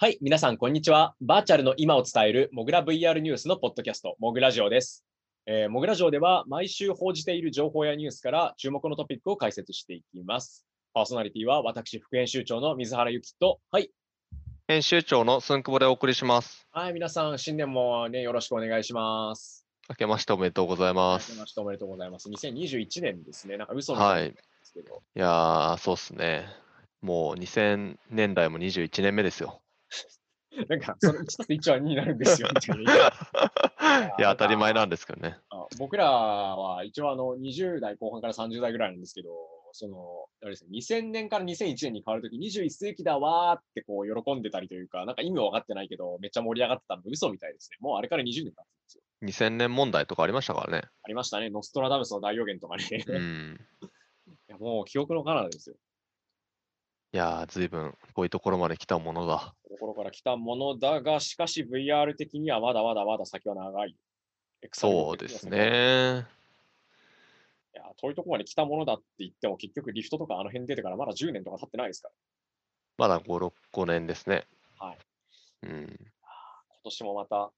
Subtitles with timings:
[0.00, 1.16] はい、皆さん、こんにちは。
[1.20, 5.04] バーチャルの今を伝えるモグラ VR ニュースのポッドキャスト、モグラジオです。
[5.44, 10.64] えーモグラジオでは毎週報じている情報やニュースから注目のトピックを解説していきます。
[10.94, 13.90] パーソナリティは私、副編集長の水原由紀と、はい、
[14.68, 16.64] 編集長の寸久保でお送りします。
[16.70, 19.66] はい、皆さん、新年もね、よろしくお願いします。
[19.88, 21.38] 明けましておめでとうございま明けす。
[21.40, 22.28] ましておめでとうございます。
[22.28, 26.46] 2021年ですね、なんか嘘みたいなんですけど、いやー、そうっすね。
[27.02, 29.60] もう2000年代も21年目ですよ。
[30.68, 32.92] なんか、その1たす1は2になるんですよ、みたいな。
[34.18, 35.38] いや、当たり前なんですけどね。
[35.50, 39.28] あ僕らは一応あの20代後半から30代ぐらいなんですけど、
[39.72, 47.76] その、あれですね、2000年から2001年に変わるとき、21世紀だわーってこう喜んでたりというか、なんか意味は分かってないけど、めっちゃ盛り上がってたのが嘘みたいですね。
[47.80, 49.02] もうあれから20年経つんですよ。
[49.22, 50.88] 2000年問題とかありましたからね。
[51.02, 51.50] ありましたね。
[51.50, 52.84] ノストラダムスの大予言とかね。
[53.06, 53.60] うん。
[54.48, 55.76] いやもう記憶の彼方ですよ。
[57.10, 59.54] いやー、随分遠いところまで来たものだ。
[59.68, 63.96] ところから来たものだが、しかし VR 的にはまだまだまだ先は長い。
[64.72, 65.48] そうです。
[65.48, 66.26] ね。
[67.74, 72.14] いや、遠いところまで来たものだって言っても、結局リフトとかあの辺出てからまだ10年とか経ってないですから。
[72.98, 74.46] まだ5、6、5年ですね。
[74.78, 74.98] はい。
[75.62, 75.70] うん。
[75.70, 75.88] 今
[76.84, 77.50] 年もまた、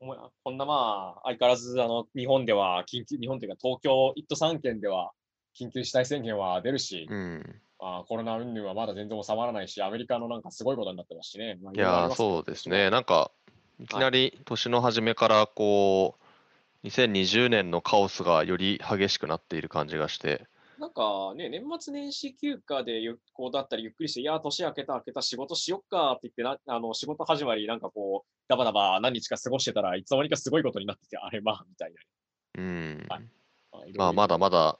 [0.00, 5.12] こんなまあ、相変わらずあの日本では緊急、日本というか東京1都3県では
[5.58, 7.60] 緊急事態宣言は出るし、うん。
[7.80, 11.58] まあ、コロナ云々はまだ全然収まらないし、アメリカのなんかすごいことになってますしね。
[11.62, 12.90] まあいやー、そうですね。。
[12.90, 13.30] なんか、
[13.78, 20.46] いきなり年の初めからこう、2020年のカオスがより激しくなっている感じがして、
[20.78, 31.92] なんかね、年末年始休暇でゆこうだったりゆっくりして、いやー、年明けた明けた仕事しよっかって言ってな、あの仕事始まり、なんかこう、ダバダバ何日か過ごしてたらいつの間にかすごいことになってて、あれまあ、みたい
[32.56, 32.62] な。
[32.62, 33.06] うん。
[33.08, 34.78] はいまあ、まだまだ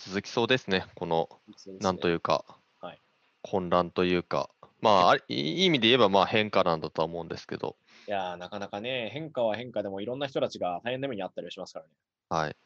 [0.00, 0.86] 続きそうですね。
[0.94, 1.28] この、
[1.66, 2.44] ねなんというか
[2.80, 3.00] はい、
[3.42, 4.48] 混乱というか、
[4.80, 7.76] まあ、あいいい意味で言えば、まあ、変化なんだとは思うんですけど、
[8.08, 11.90] いやー、なかなかね、変化は変化でもいろんな人たちが大変な目にあったりはしますからね。
[12.30, 12.56] はい。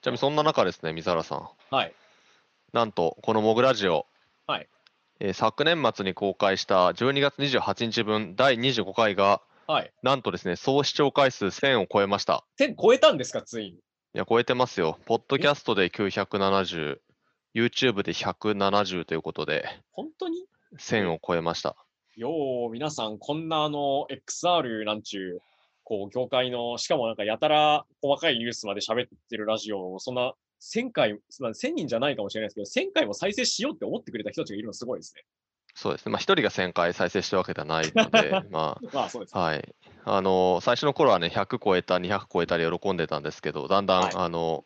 [0.00, 1.94] ちなみにそんな中ですね、水原さん、はい。
[2.72, 4.06] なんと、このモグラジオ、
[4.46, 4.68] はい
[5.20, 9.92] えー昨年末に公開した12月28日分第25回が、はい。
[10.02, 12.44] なんとですね、総視聴回数1000を超えました。
[12.58, 13.78] 1000超えたんですか、ついに。
[14.18, 14.98] いや、超えてますよ。
[15.06, 16.98] ポッドキャストで970、
[17.54, 20.44] YouTube で170ということで、本当に
[20.76, 21.76] ？1000を超えました。
[22.16, 25.42] よう、皆さん、こんなあの、XR なんちゅう、
[25.84, 35.22] こう、業界の、しかもなんかやたら細かいニュースまで喋ってるラジオを、そんな1000回、まあ、1000人じゃないかもしれないですけど、1000回も再生しようって思ってくれた人たちがいるのすごいですね。
[35.78, 36.10] そうですね。
[36.10, 39.40] まあ、一人が1000回再生してるわけではないので、 ままあ、そうですあ、。
[39.40, 39.74] はい。
[40.04, 44.64] あの、最初の頃はね、100超えた、200超えたり喜んでたんですけど、だんだん、はいあの、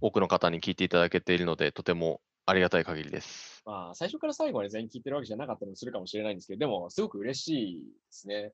[0.00, 3.64] 多くの方に聞いていただけているので、とてもありがたい限りです。
[3.66, 8.52] まあ、最初から最後まで全員聞いてるわけじゃなかったりもするかもしれないんですけど、でも、すごく嬉しいですね。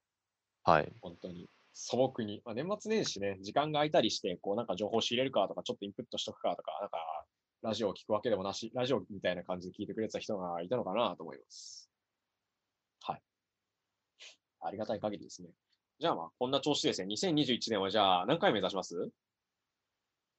[0.62, 0.90] はい。
[1.02, 1.50] 本当に。
[1.74, 2.40] 素朴に。
[2.46, 6.96] まあ、年末年始ね、時間が空いたりして、こうなんか情報仕入れるかとか、ちょっとインプットしとくかとか、なんか、
[7.64, 11.88] ラジオを聞くわけでもなし、ラジオみたいな感じで聞いてくれてた人がいたのかなと思います。
[13.02, 13.22] はい。
[14.60, 15.48] ありがたい限りですね。
[15.98, 17.08] じゃあまあ、こんな調子ですね。
[17.14, 19.08] 2021年はじゃあ、何回目指します？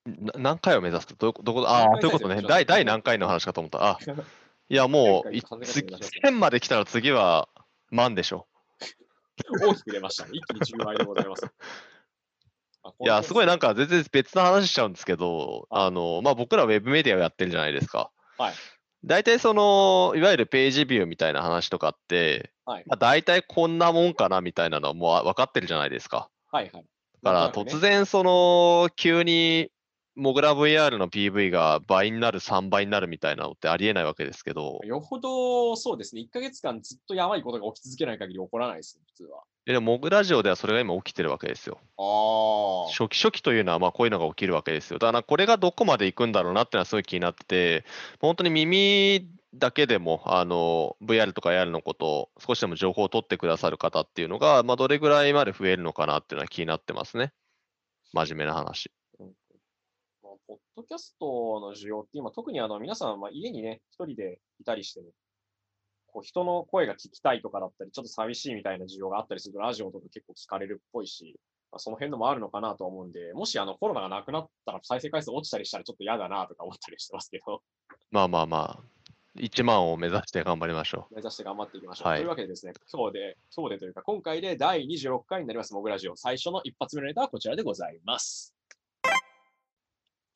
[0.06, 1.08] な何回を目指す？
[1.08, 2.44] かどことどことああ、ということね。
[2.44, 3.84] 第、第何回の話かと思った。
[3.84, 3.97] あ、
[4.69, 7.50] いや、もう、い何回か次考えてください1000まで来たら次は
[7.90, 8.47] 万でしょ。
[9.66, 10.31] 大きく出ましたね。
[10.34, 11.47] 一気に10倍でございます。
[12.85, 18.12] あいや、すごいなんか、か全然別の話しちゃうんですけど、はいあの、まあ、僕らウェブメディアをやってるじゃないですか。
[18.38, 18.53] はい。
[19.03, 22.84] 大体その、いわゆるページビューみたいな話とかって、はい。
[22.88, 26.29] まあ、大体こんなもんかなみたいなのはもう分かってるじゃないですか。
[26.51, 26.85] はいはい。
[27.24, 29.72] だから突然その、急に
[30.16, 36.22] モグラ VR の PV が倍になる、3倍になるみたいなのってありえないわけですけど、よほど、そうですね。
[36.22, 39.44] 1ヶ月間ずっとやばいことが起き続けない限り起こらないですね、普通は。
[39.66, 41.80] ででもモグラジオではそれが今起きてるわけですよ。
[41.98, 45.00] あ初期初期というのはまあこういうのが起きるわけですよ。
[45.00, 47.86] だからこれがどこまで行くんだろうなっていうのはすごい気になってて、
[48.19, 57.34] 本当に耳だけでもあの VR とか AR のことを少しでも情報を取ってくださる方っていうのが、まあ、どれぐらいまで増えるのかなっていうのは気になってますね。
[58.13, 58.92] 真面目な話。
[60.22, 65.07] まあポッドキャストの需要って今、特にあの皆さん、まあ、家にね、一人でいたりしてね、
[66.15, 71.38] こう人の声が聞きたいとかだったり、ちょっと寂しいみたいな需要があったりすると、ラジオとか結構聞かれるっぽいし、
[71.73, 77.62] まあ、その辺のもあるのかなと思うんで、もしあのコロナがなくなったら再生回数落ちたりしたらちょっと嫌だなとか思ったりしてますけど、
[78.12, 78.83] まあまあまあ、
[79.38, 82.07] 1万を目指して頑張りましょ目指して頑張っていきましょう。
[82.07, 86.15] はいというわけでですね、今日で、今日でというか、今回で第26回になります、モグラジオ。
[86.15, 88.56] 最初の一発目のネタはこちらでございます。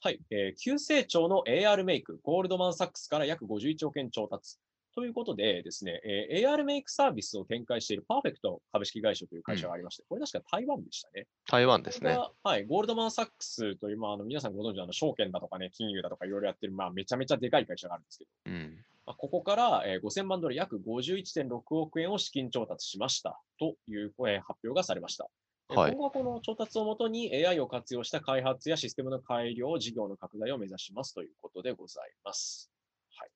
[0.02, 4.58] はい、えー急成長の AR メイク、ゴールドマン・サックスから約51億円調達。
[4.96, 11.28] ということでですね、えー AR メイクサービスを展開しているパーフェクト株式会社という会社がありまして、これ確か台湾でしたね。
[11.48, 12.18] 台湾ですね。
[12.44, 18.78] はい、ゴールドマン・サックスという、まあ、あの皆さんご存知のあの証券だとかね、金融だとかいろいろやってる、まあ、めちゃめちゃでかい会社があるんですけど、うん。
[19.06, 25.30] まあ、ここから、えー5000万ドル約51.6億円を資金調達しましたという、えー発表がされました。
[25.70, 32.72] 今後はこの調達をもとに AI を活用した開発やシステムの改良、事業の拡大を目指しますということでございます。
[33.16, 33.30] はい。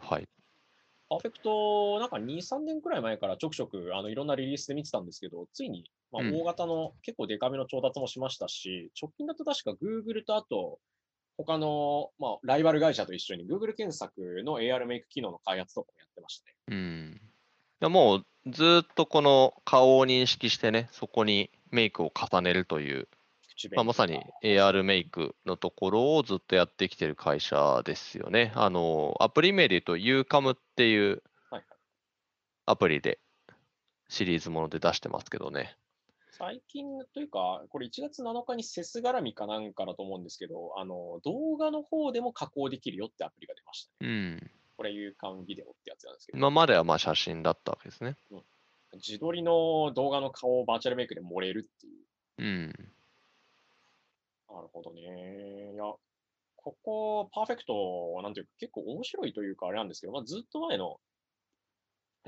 [0.00, 0.39] はい。
[1.10, 10.78] パーフェクト、なんか2、3年くらい前からちょくちょくあのいろんなリリースで見てたんですけど、ついに、まあ、うん大型の結構デカめの調達もしましたし、直近だと確か Google とあと、
[11.36, 16.54] 他の、まあ、ライバル会社と一緒に Google 検索の AR メイク機能の開発とかもやってましたね。
[16.68, 17.92] うん。
[17.92, 23.08] もうずーっとこの顔を認識してね、そこにメイクを重ねるという、
[23.74, 28.52] まあ、まさに AR メイクのところをずっとやってきてる会社ですよね。
[28.54, 31.22] あの、アプリ名で言うと UCAM っていう
[32.66, 33.18] アプリで
[34.08, 35.76] シリーズもので出してますけどね。
[36.32, 44.10] 最近というか、これ1月7日にセス絡みかなんかだと思うんですけど、あの動画の方でも加工できるよってアプリが出ましたね。
[44.10, 44.50] うん。
[44.76, 48.16] これ、有感ビデオってやつなんですけど、今まではまあ写真だったわけですね。
[48.94, 51.94] 自撮りの動画の顔をバーチャルメイクで盛れるっていう。
[52.38, 52.92] うん。
[54.52, 55.72] なるほどね。
[55.74, 55.84] いや、
[56.56, 60.98] ここ、パーフェクト、なんていうか、結構面白いというか、あれなんですけど、まあ、ずっと前の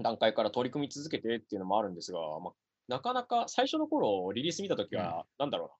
[0.01, 2.53] 段階から取り組み続けてっていうのもあるんですが、まあ、
[2.89, 5.75] なかなか最初の頃、リリース見たときは、なんだろうな。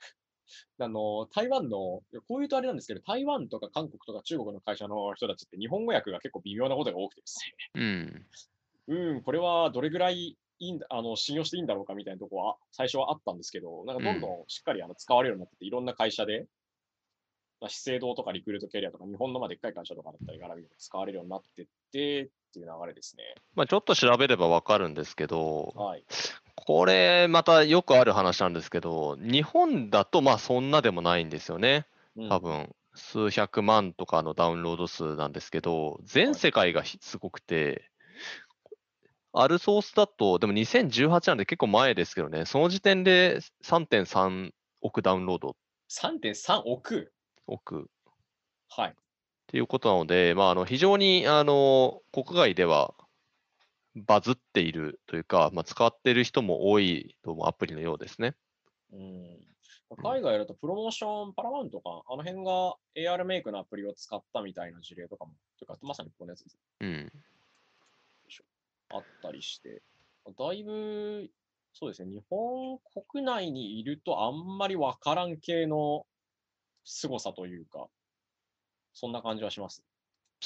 [0.86, 7.40] あの、台湾の、こういうとあれなんですけど、台湾とか韓国とか中国の会社の人たちって日本語訳が結構微妙なことが多くてです
[7.74, 8.06] うん。
[8.06, 8.26] ね、
[8.88, 16.46] うん、これはどれぐらいいいんだ、あの、信用していいんだろうかみたいなところは最初はあったんですけど、なんかどんどんしっかりあの使われるようになってて、いろんな会社で、
[17.60, 23.24] まあ、資生堂とかリクルートキャリアとか、日本のまあでっかい会社とかだったり、絡みで使われるようになってってっていう流れですね。
[23.54, 26.04] まあちょっと調べればわかるんですけど、はい。
[26.56, 31.86] これまたよくある話なんですけど、日本だとまあそんなでもないんですよね。
[32.16, 37.90] うん多分数百万とかのダウンロード数なんですけど、全世界がひすごくて、
[39.34, 45.56] あるソースだと、でも2018なんで結構前ですけどね、その時点で3.3億ダウンロード
[45.90, 47.12] 3.3億？
[47.46, 47.90] 億
[48.68, 48.90] はい。
[48.90, 48.94] っ
[49.48, 52.94] ていうことなので、まあ、あの非常にあの国外では
[53.94, 58.34] バズっているというか、まあ、使っている人も多いと思うアプリのようですね。
[58.92, 59.40] うん。
[60.02, 67.12] 海外だとプロモーション、パラマウントとか、あの辺が AR メイクのアプリを使ったみたいな事例とかも、というか、まさにこのやつですうん。
[68.94, 69.82] あったりして、
[70.38, 71.30] だいぶ、
[71.72, 72.78] そうですね、日本
[73.12, 76.06] 国内にいるとあんまりわからん系の
[76.84, 77.88] 凄さというか、
[78.94, 79.84] そんな感じはします。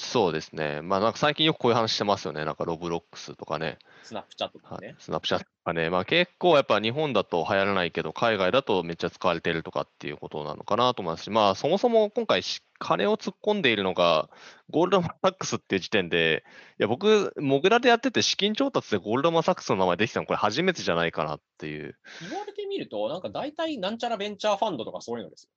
[0.01, 0.81] そうですね。
[0.81, 2.45] まあ、なんか最近よくこういう話してますよね。
[2.45, 4.97] なんかロブロックスとかね、スナップチャットとかはいね。
[4.99, 14.31] スナップチャットとかね、まあ、結構やっぱ日本だと流行らないけど、海外だとめっちゃ使われてるとかっていうことなのかなと思いますし、まあ、そもそも今回し、金を突っ込んでいるのが、
[14.71, 16.45] ゴールドマンサックスっていう時点で、
[16.79, 21.99] いや、僕、モグラでやってて資金調達でゴールドマンサックスの名前できたの、これ初めてじゃないかなっていう。
[22.21, 25.51] 言われてみると、なんか大体なんちゃらベンチャーファンドとかそういうのですよ。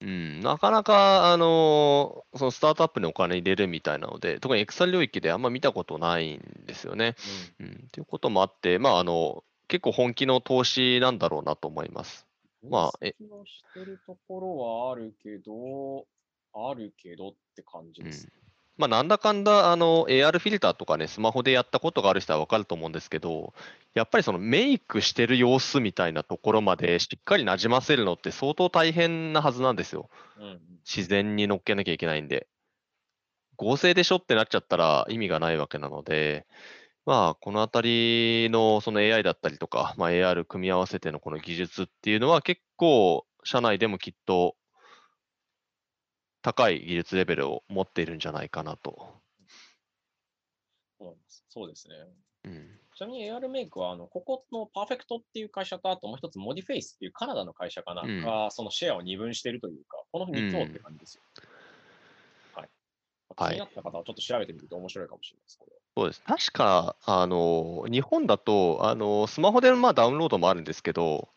[0.00, 7.14] うん、なかなか、あのーそのスタートアップにお金入れるみたいなので、特にエクサ領域であんま見たことないんですよね。
[7.60, 12.26] うん、ということもあって、まあ、あの、結構本気の投資なんだろうなと思います。
[12.68, 16.06] まあえ分析はしてるところはあるけど、
[16.54, 18.28] あるけどって感じです。
[18.76, 23.54] まあ、なんだかんだ、あの、AR フィルターとかね、スマホでやったことがある人はわかると思うんですけど、
[23.94, 30.10] やっぱりそのメイクしてる様子みたいなところまでしっかりなじませるのって相当大変なはずなんですよ。
[30.38, 32.46] うんうん自然に乗っけなきゃいけないんで。
[33.56, 36.46] 合成でしょってなっちゃったら意味がないわけなので、
[37.06, 44.56] まあ、このあたりのその AI だったりとか、まあ、AR 組み合わせてのこの技術っていうのは結構、社内でもきっと
[46.46, 49.08] 高い技術レベルを持っているんじゃないかなと。
[51.48, 51.94] そうですね。
[52.44, 52.78] うん。
[52.96, 61.22] ちなみに AR メイクは、あの、ここのパーフェクトっていう会社と、あともう一つモディフェイスっていうカナダの会社かな、うんが、そのシェアを二分しているというか、この2強って感じですよ。
[62.54, 62.68] はい。
[63.28, 65.80] まあはい気になった方はちょっと調べてみると面白いかもしれないです、これは。
[65.96, 66.22] そうです。
[66.22, 71.28] 確か、あの、日本だと、あの、スマホでまあダウンロードもあるんですけど、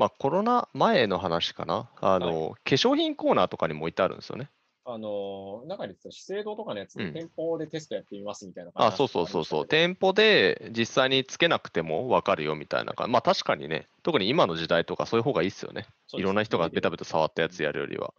[0.00, 1.90] まあコロナ前の話かな。
[2.00, 4.48] あの、化粧品コーナーとかにも置いてあるんですよね。
[4.86, 9.66] あのー、中に資生堂とかのやつでうん店舗でテストやってみますみたいなあ、そうそうそうそう。
[9.66, 13.12] 店舗で実際につけなくても分かるよみたいな感じ。
[13.12, 15.86] まあ確かにね、特に今の時代とかそういう方がいいっすよね。
[16.14, 18.14] いろんな人がベタベタ触ったやつやるよりは。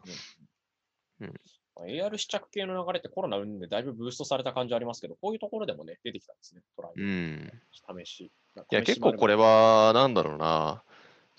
[1.19, 1.33] うん
[1.88, 7.51] AR 試着系の流れってコロナ云々でだいぶブーストされた感じありますけど、こういうところでもね、出てきたんですね、トライうん。
[8.03, 8.21] 試し。
[8.21, 8.31] い
[8.71, 10.83] や、結構これは、は、なんだろうな、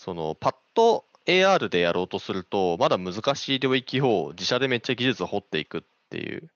[0.02, 6.50] その、パッと AR でやろうとすると、まだ難しい領域を自社でめっちゃ技術を掘っていくっていう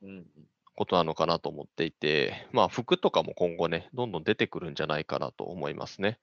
[0.75, 6.19] ことなのかなと思っていて、まあ、服とかも今後ね、どんどん出てくるんじゃないかなと思いますね。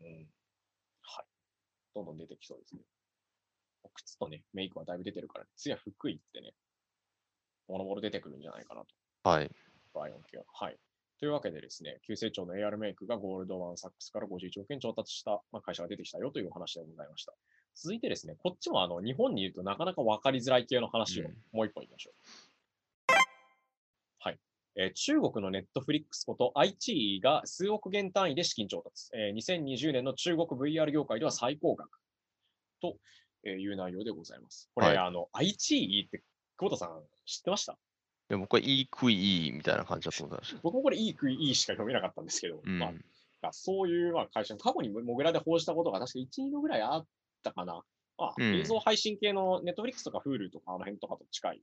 [0.00, 0.26] うん。
[1.02, 1.24] はい。
[1.94, 2.80] どんどん出てきそうですね。
[3.94, 6.54] 靴とね、メイクはだいぶ出てるから、次は服行ってね、
[7.68, 9.30] もろもろ出てくるんじゃないかなと。
[9.30, 9.50] はい。
[9.94, 10.44] ライオン系は。
[10.52, 10.76] はい。
[11.22, 17.32] というわけでですね、急成長の AR メイクがゴールドマンサックスから51億円調達した、まあ、会社が出てきたよというお話でございました。
[17.76, 23.12] 続いてですね、こっちもあの日本にいるとなかなか分かりづらい系の話をうんもう一本言いましょう。
[24.18, 24.38] はい。
[24.74, 29.10] えー中国のネットフリックスこと iQIYI が数億元単位で資金調達。
[29.14, 32.00] えー2020年の中国 VR 業界では最高額
[32.80, 32.96] と
[33.48, 34.68] いう内容でございます。
[34.74, 36.24] これ、はいあの iQIYI って
[36.58, 37.78] 久保田さん知ってました？
[38.32, 40.60] でもこれ、いい食いいいみたいな感じだと思ってました。
[40.62, 42.92] 僕もこれいい食いいいしか読めなかったんですけど、うんまあ、
[43.42, 47.06] がそういうまあ会社、過去にモグラで報じたことが確か1、2度ぐらいあっ
[47.44, 47.82] たかな。
[48.16, 51.62] まあ、うん映像配信系の Netflix とか Hulu とかあの辺とかと近い、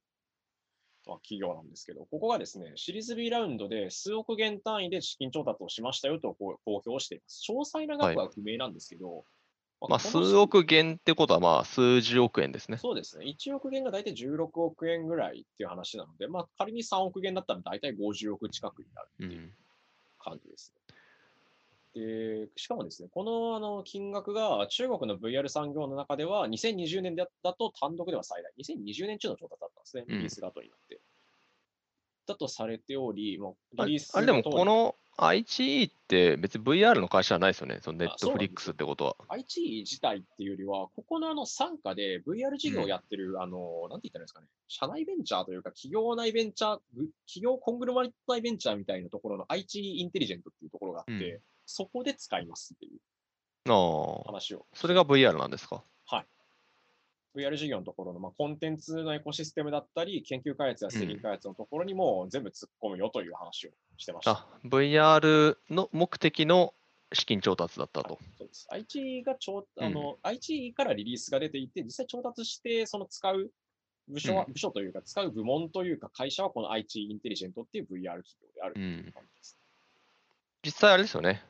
[1.08, 7.44] まあ、企業なんですけど、ここがですね、シリーズ B ラウンドで数億元単位で資金調達をしましたよとこう公表しています。
[7.50, 9.26] 詳細な額は不明なんですけど、
[9.88, 12.78] まあ、数億元ってことは、まあ、数十億円ですね。
[12.78, 13.26] そうですね。
[13.26, 19.08] 1億元が大体16億円ぐらいっていう話なので、まあ、仮に3億元だったら大体50億近くになる。
[19.20, 19.54] うん。
[20.20, 20.90] 感じですね。
[21.96, 28.52] で、しかもですね、このあの金額が中国の VR 産業の中では2020年だだと単独では最大。
[28.60, 31.00] 2020年中の調達だったんですね、うんリスが後になって。
[32.30, 37.80] だとされており、もうあリリースあれでも、この IGE って別に VR の会社はないですよね。
[37.82, 39.16] そのネットフリックスってことは。
[39.28, 53.00] IT 自体っていうよりは、ここのあの傘下で VR 事業をやってる、あの、なんて言ったらいいんですかね、社内ベンチャーというか、企業内ベンチャー、ぐ企業コングロマリット内ベンチャーみたいなところの IT インテリジェントっていうところがあって、うんそこで使いますっていう。
[53.68, 54.66] 話を。
[54.74, 55.84] それが VR なんですか？
[57.36, 64.32] VR 事業のところの、まあ、コンテンツのエコシステムだったり、研究開発や製品開発のところにも全部突っ込むよという話をしてました。
[64.32, 66.74] あ、VR の目的の
[67.14, 68.20] 資金調達だったと。
[68.38, 68.68] そうです。
[68.72, 73.52] IT が調、あの、IT からリリースが出ていて、実際調達して、その使う
[74.08, 79.58] 部署は、うん部署というか、使う部門というか、会社はこの IT インテリジェントっていう VR 企業であるという感じです。
[80.66, 81.44] 実際あれですよね。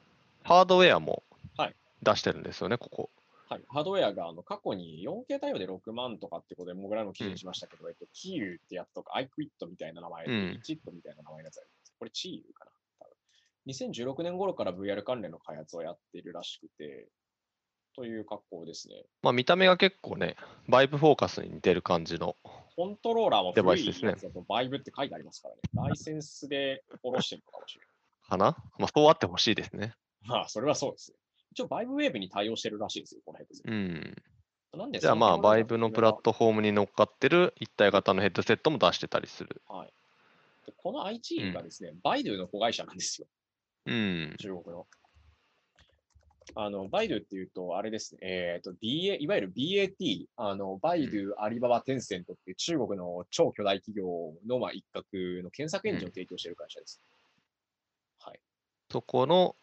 [0.43, 1.23] ハードウェアも
[1.57, 3.09] はい出してるんですよね、ここ。
[3.49, 3.63] はい。
[3.67, 11.93] ハードウェアが、あの、過去に 4K 対応で6万とかってことで、もぐらの記事にしましたけど、えっと、キーウってやつとか、アイクイットみたいな名前で、うんチットみたいな名前のやつあります。
[11.97, 13.13] これ、チーウかな多分。
[13.67, 17.09] 2016年頃から VR 関連の開発をやっているらしくて、
[17.95, 19.03] という格好ですね。
[19.23, 20.35] まあ見た目が結構ね、
[20.67, 22.37] バイブフォーカスに似てる感じの。
[22.75, 24.15] コントローラーもデバですね
[24.47, 25.61] バイブって書いてありますからね。
[25.73, 27.85] ライセンスで下ろしてるのかもしれ
[28.21, 28.55] かな？
[28.77, 29.79] まあそうあってほしいですね。
[29.79, 29.91] ない。
[30.29, 31.17] まあ、それはそうですね。
[31.51, 33.71] 一応、バイブウェーブに対応してるらしいですよ、このヘッドセット。
[33.71, 34.15] うん。
[34.77, 39.61] なんでじゃあまあ、バイブのプラットフォームに乗っかってる一体型のヘッドセットも出してたりする。
[39.67, 39.87] はい。
[40.67, 43.27] でこの IT がですね、バイドゥの子会社なんですよ。
[43.87, 44.35] うん。
[44.37, 44.85] 中国の。
[46.55, 55.05] あの、バイドゥっていうと、あれですね、えっ、と、BA、いわゆる BAT、あの、バイドゥ、アリババ、テンセントっていう中国の超巨大企業の、まあ、一角
[55.43, 56.99] の検索エンジンを提供している会社です。
[58.19, 58.39] はい。
[58.91, 59.55] そこの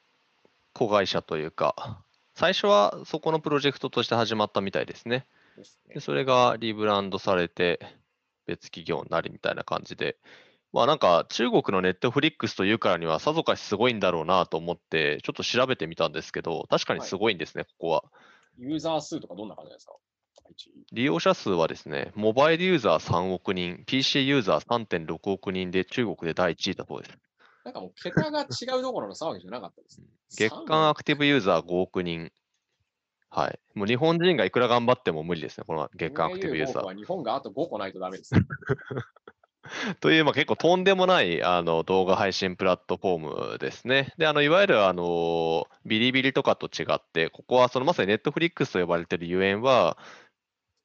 [0.76, 2.04] 子会社というか、
[2.34, 5.26] 最初はそこのプロジェクトとして始まったみたいですね。
[5.56, 6.00] ですねで。
[6.00, 7.80] それがリブランドされて
[8.46, 10.16] 別企業になりみたいな感じで、
[10.72, 18.04] まあなんか中国のネットフリックスというからにはさぞかしすごいんだろうなと思ってちょっと調べてみたんですけど、確かにすごいんですね、ここは。
[18.58, 19.94] ユーザー数とかどんな感じですか？
[20.92, 27.18] 利用者数はですね、モバイルユーザー3億人、PC ユーザー3.6億人で中国で第1位だそうです。
[27.66, 30.06] なんかもう桁が違うどころの騒ぎじゃなかったですね。
[30.38, 32.30] 月間アクティブユーザー5億人。
[33.28, 33.58] はい。
[33.74, 36.84] もう日本人がいくら頑張っても無理ですね、この月間アクティブユーザー。
[36.84, 38.30] は日本があと5個ないとダメです。
[39.98, 44.14] という、まあ、結構とんでもないあの動画配信プラットフォームですね。
[44.16, 49.98] で、あのいわゆるあのビリビリとかと違って、ここはそのまさにネットフリックスと呼ばれているゆえんは、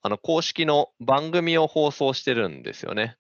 [0.01, 3.17] あの公式の番組を放送してるんですよね。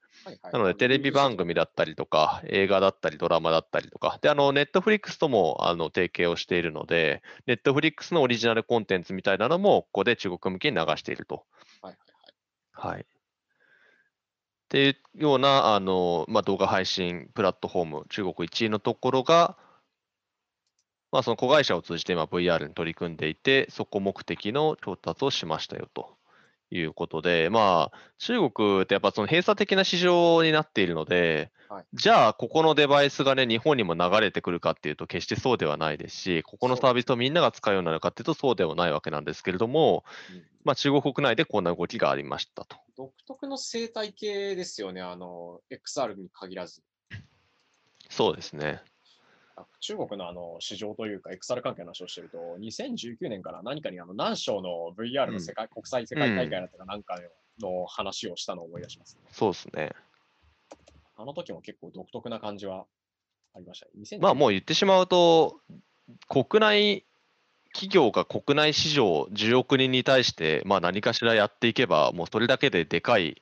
[0.51, 11.45] なので、テレビ番組だったりとか、映画だったり、ドラマだったりとか、で、あの、ネットフリックスともあの提携をしているので、ネットフリックスのオリジナルコンテンツみたいなのも、ここで中国向けに流していると。
[11.81, 12.93] はいはいはい。
[12.93, 13.01] はい。
[13.01, 13.05] っ
[14.69, 19.57] ていうようなあの、まあ、動画配信プラットフォーム、中国1位のところが、
[21.11, 26.15] まあ、その子会社を通じて今 VR に取り組んでいて、そこ目的の調達をしましたよと
[26.71, 42.77] いうことで、まあ、中国ってやっぱその閉鎖的な市場になっているので、はいじゃあ、ここのデバイスがね、日本にも流れてくるかっていうと、決してそうではないですし、ここのサービスをみんなが使うようになるかっていうと、そうではないわけなんですけれども、うんまあ、中国国内でこんな動きがありましたと。
[42.97, 46.83] 独特の生態系ですよね、あの、XR に限らず。
[48.09, 48.81] そうですね。
[49.61, 57.19] あ中国のあの市場というか、XR 関係の話をしてると、2019年から何かにあの南省の VR の世界、国際世界大会だったかなんか
[57.59, 59.91] の話をしたのを思い出します、ねそうですね。
[61.15, 62.85] あの時も結構独特な感じは
[63.53, 63.91] ありましたね。
[63.97, 65.59] 2019まあ、もう言ってしまうと、
[66.27, 67.05] 国内
[67.73, 73.41] 企業が国内市場10億人に対して、まあ、何かしらやっていけば、もうそれだけででかい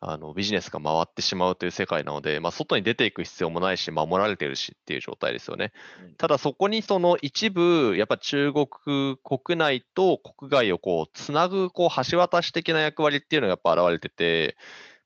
[0.00, 5.72] あのビジネスが回ってしまうという世界なので、まあ、外に出ていく必要もないし、守られてるしっていう状態ですよね。
[6.02, 6.14] うん。
[6.16, 8.66] ただそこにその一部、やっぱ中国
[9.22, 14.56] 国内と国外をこうつなぐこう橋渡し的な役割っていうのがやっぱ現れてて、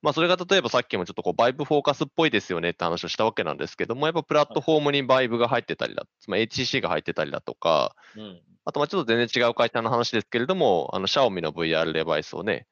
[0.01, 8.41] まあ、それが例えばさっきもちょっとこうバイブフォーカスっぽいですよねって話をしたわけなんですけども、やっぱプラットフォームに VIVE が入ってたりだ、つまり HTC が入ってたりだとか、うん。
[8.65, 12.67] あとまあちょっと全然違う会社の話ですけれども、あの、シャオミの VR デバイスをね、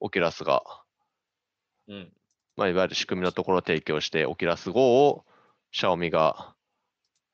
[0.00, 0.62] Oculus が、
[1.88, 2.12] うん。
[2.56, 5.24] まあ、いわゆる仕組みのところを提供して、 Oculus Go を
[5.72, 6.54] シャオミが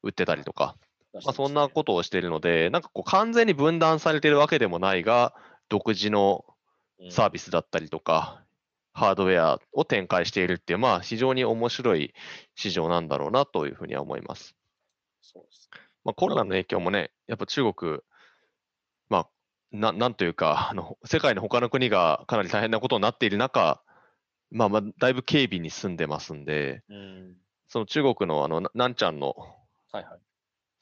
[0.02, 0.76] 売ってたりとか、
[1.14, 5.34] まあ、そんなことをしているので、なんかこう完全に分断されているわけでもないが、
[5.68, 6.44] 独自の
[7.10, 8.42] サービスだったりとか、
[8.94, 12.14] ハードウェアを展開しているっていう、まあ非常に面白い
[12.54, 14.54] 市場なんだろうなというふうには思います。
[15.20, 15.70] そうです
[16.04, 18.00] まあ、コロナの影響もね、やっぱ中国、
[19.08, 19.28] まあ、
[19.70, 23.82] ななんというかあの、世界の他の国がかなり大変なことになっている中、
[24.52, 27.36] まあ、まあだいぶ軽微に住んでますんで、うん
[27.68, 29.34] その中国のあのななんちゃんの
[29.92, 30.20] はいはい。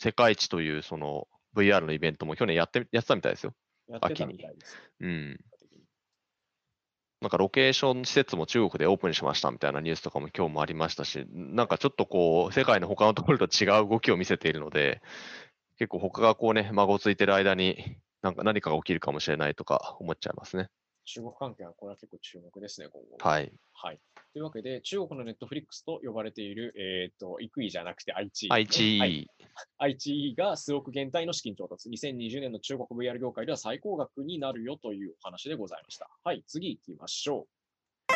[0.00, 3.54] 世界一というその VR のイベントも去年やってやってたみたいですよ。
[3.88, 4.76] やってた秋にみたいです。
[5.00, 5.40] うん。
[7.20, 15.02] なんかロケーション施設も中国でオープンしましたみたいなニュースとかも今日もありましたし、なんかちょっとこう、世界の他のところと違う動きを見せているので、
[15.78, 20.70] 結構他がこうね、孫ついてる間に、なんか何かが起きるかもしれないとか思っちゃいますね。
[21.12, 23.28] 中国関係はこれは結構注目ですね、今後。
[23.28, 23.52] はい。
[23.72, 23.98] はい。
[24.32, 29.28] というわけで、中国のネットフリックスと呼ばれている、えっ、と、イクイじゃなくて愛知、愛知、はい、
[29.78, 31.88] 愛知が数億元単位の資金調達。
[31.88, 36.08] 2020年の中国 VR 業界では最高額になるよというお話でございました。
[36.22, 38.14] はい、次行きましょう。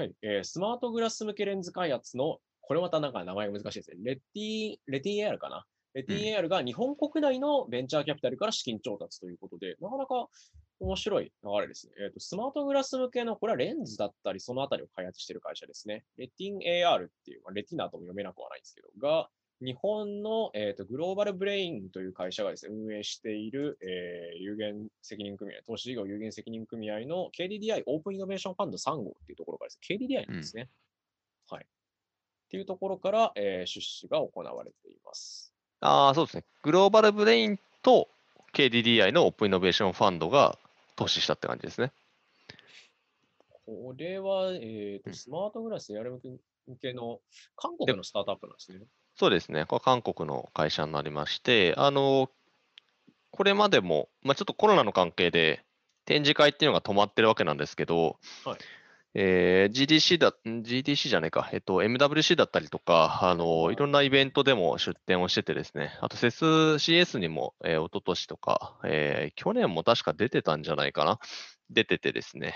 [0.00, 3.96] はい、えースマートグラス向けレンズ開発の、これまたなんか名前が難しいですね。
[4.04, 5.66] レティ、レティ AR かな。
[5.98, 10.28] レティ AR が日本国内のベンチャーキャピタルから資金調達ということで、なかなか
[10.78, 11.92] 面白い流れですね。
[12.00, 16.04] えっ、と、スマートグラス向けの、これはレンズだったり、そのあたりを開発している会社ですね。
[16.16, 19.28] レティン AR っていう、まあ、レティナとも読めなくはないんですけど、が、
[19.60, 30.68] 日本の、えー、とグローバルブレインという会社がですね、運営している、えー有限責任組合、投資事業有限責任組合の KDDI オープンイノベーションファンド3号っていうところからですね、KDDI なんですね。
[31.50, 31.64] はい。
[31.64, 31.66] っ
[32.50, 35.52] ていうところから、えー出資が行われています。
[35.80, 36.44] ああ、そうですね。
[36.62, 38.08] グローバルブレインと
[38.52, 40.58] KDDI のオープンイノベーションファンドが
[40.96, 41.92] 投資したって感じですね。
[43.66, 47.20] これは、えーうんとスマートグラス AR 向けの
[47.56, 48.80] 韓国のスタートアップなんですね。
[49.14, 49.66] そうですね。
[49.66, 52.30] これ韓国の会社になりまして、あの、
[53.30, 55.62] これまでも、まあ、ちょっとコロナの関係で
[56.04, 58.58] 展示会っていうのが止まってるわけなんですけど、はい
[59.14, 71.18] えー GDC だ、ん GDC じゃないか、えっと、MWC だったりとか、あの、いろんなイベントでも出展をしててですね、あと CES にも、えー、一昨年とか、えー去年も確か出てたんじゃないかな、
[71.70, 72.54] 出ててですね、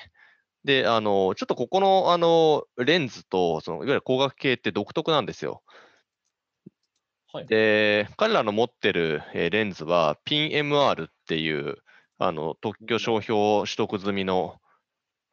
[0.64, 5.62] で、あの、ちょっとここの、あの、レンズと、その、いわゆる光学系って独特なんですよ。
[7.32, 7.46] はい。
[7.46, 11.78] で、彼らの持ってるえーレンズは PIN-MR っていう
[12.18, 14.60] あの特許商標取得済みの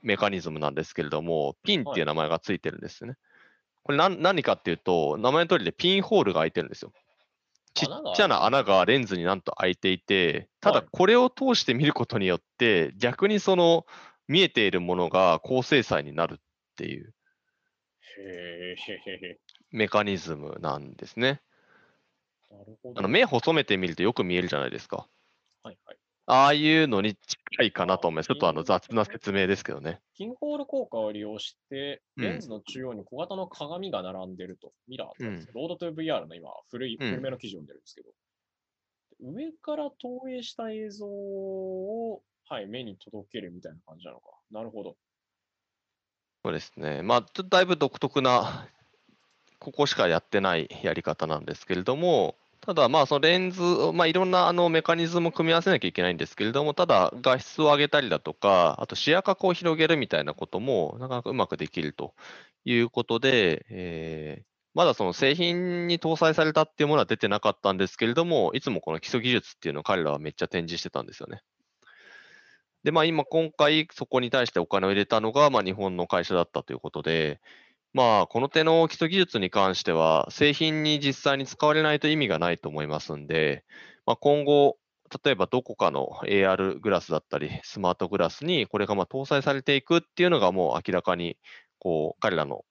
[0.02, 3.16] メカニズムなんですけれども、PIN っていう名前がついてるんですね。
[3.84, 6.92] これ何何かっていうと、名前の通りでピンホールが開いてるんですよ。
[7.74, 13.86] ちっちゃな穴がレンズになんと開いていて、ただはいこれを通して見ることによって、逆にその
[14.28, 16.38] 見えているものが高精細になるっ
[16.76, 17.14] ていう
[19.72, 21.42] メカニズムなんですね。
[22.52, 23.00] なるほど。
[23.00, 25.08] あの目細めてみるとよく見えるじゃないですか。
[25.64, 25.98] はいはい。
[26.32, 28.28] ああいうのに近いかなと思います。
[28.28, 30.00] ちょっとあの雑な説明ですけどね。
[30.16, 34.72] ピンホール効果を利用して、うんレンズの中央に小型の鏡が並んでると。
[34.88, 38.10] ミラーですねロードトゥ VR の今、古い、うん古めの記事を読んでるんですけど、
[39.22, 44.28] 上から投影した映像を、はい、目に届けるみたいな感じなのか。
[44.52, 44.98] なるほど。
[46.46, 47.02] そうですね。
[47.02, 48.68] まあ、ちょっとだいぶ独特な、
[49.58, 62.14] ここしかやってないやり方なんですけれども、ただ、まあ、そのレンズを、まあ、いろんなあのメカニズムを組み合わせなきゃいけないんですけれども、ただ、画質を上げたりだとか、あと視野角を広げるみたいなことも、なかなかうまくできると
[62.66, 71.42] いうことで、えーまだその製品に搭載されたっていうものは出てなかったんですけれども、いつもこの基礎技術っていうのを彼らはめっちゃ展示してたんですよね。
[72.84, 77.42] で、まあ今今回そこに対してお金を入れたのが、まあ日本の会社だったということで、
[77.94, 83.66] まあこの手の基礎技術に関しては製品に実際に使われないと意味がないと思いますんで、
[84.06, 84.78] まあ今後、
[85.24, 91.38] 例えばどこかの AR グラスだったり、スマートグラスにこれがまあ搭載されていくっていうのがもう明らかに
[91.80, 92.64] こう彼らの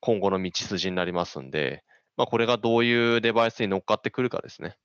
[0.00, 1.82] 今後の道筋になりますんで、
[2.18, 4.76] まあ、これがどういうデバイスに乗っかってくるかですね。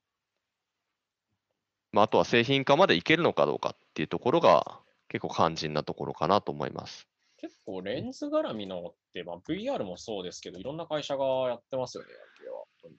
[1.92, 7.09] まあ、あとは製品化までいけるのかどうかっていうところが結構肝心なところかなと思います。
[7.42, 12.10] 結構レンズ絡みのって、まあ、VR もそうですけど、いろんな会社がやってますよね、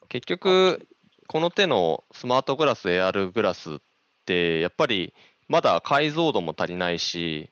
[0.08, 0.88] 結局、
[1.26, 3.76] この手のスマートグラス、AR グラスっ
[4.24, 5.14] て、やっぱり
[5.48, 7.50] まだ解像度も足りないし、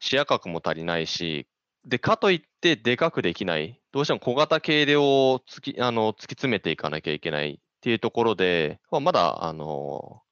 [0.00, 1.46] 視野角も足りないし、
[1.84, 3.80] で、かといってでかくできない。
[3.92, 10.22] どうしても小型軽量を突きあの突き詰めていかなきゃいけないっていうところで、まあまだ、あの、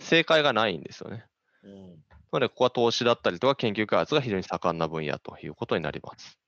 [0.00, 1.24] 正解がないんですよね。
[1.62, 6.38] うんなので、ここは投資だったりとか研究開発が非常に盛んな分野ということになります。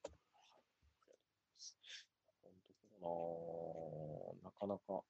[4.42, 5.02] なかなか、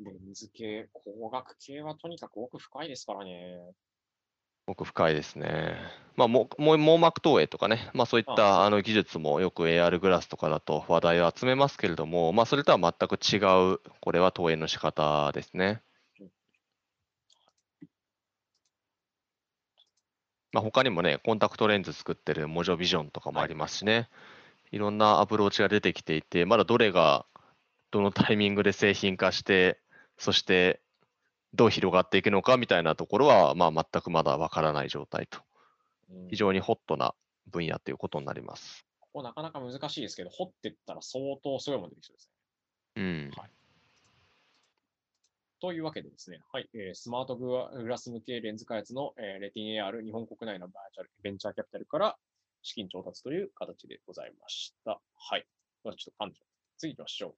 [0.00, 3.58] レンズ系、光学系はとにかく奥深いですからね。
[4.68, 5.76] 奥深いですね。
[6.14, 13.38] まあ、もも網膜投影とかね、まあ、そういっあたあの技術もよく AR グラスとかだと話題を集めますけれども、まあ、それとは全く違
[13.74, 15.82] う、これは投影の仕方ですね。
[20.52, 24.08] まあ、他にもね、コンタクトレンズ作ってるモジョビジョンとかもありますしね、
[24.70, 27.26] いろんなアプローチが出てきていて、まだどれが
[27.90, 29.78] どのタイミングで製品化して、
[30.16, 30.80] そして
[31.54, 35.40] どう広がっていくのかみたいなところは、まあ、全くまだわからない状態と。
[35.40, 37.14] うん非常にホットな
[37.50, 38.86] 分野ということになります。
[39.00, 42.30] ここなかなか難しいですけど、掘ってったら相当すごいものできそうです
[42.96, 43.02] ね。
[43.02, 43.30] うん。
[45.60, 47.48] というわけでですね、はい、えースマートグ
[47.86, 52.16] ラス向けレンズ開発の、えーレティン AR 日本国内のバーチャルベンチャーキャピタルから
[52.62, 55.00] 資金調達という形でございました。
[55.16, 55.46] はい。
[55.82, 56.40] ではちょっと噛んじ。
[56.76, 57.34] 次行きましょう。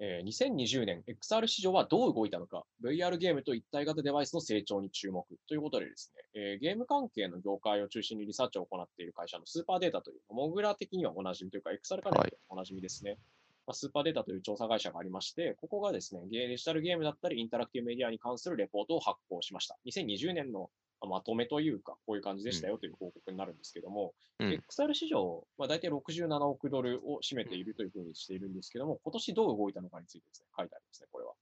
[0.00, 13.18] えー2020年 XR 市場はどう動いたのか、VR ゲームと一体型デバイスの成長に注目ということでですね、えーゲーム関係の業界を中心にリサーチを行っている会社のスーパーデータという、モグラ的にはおなじみというか、XR 関連でおなじみですね。
[13.66, 19.78] まあ、 SuperData という調査会社がありまして、ここがですね、ゲーデジタルゲームだったり、インタラクティブメディアに関するレポートを発行しました。
[19.86, 20.70] 2020年の
[21.06, 31.32] まとめというか、こういう感じでしたよという報告になるんですけども、うん XR 市場、まあ、大体67億ドルを占めているというふうにしているんですけども、今年どう動いたのかについてですね、書いてありますね、これは。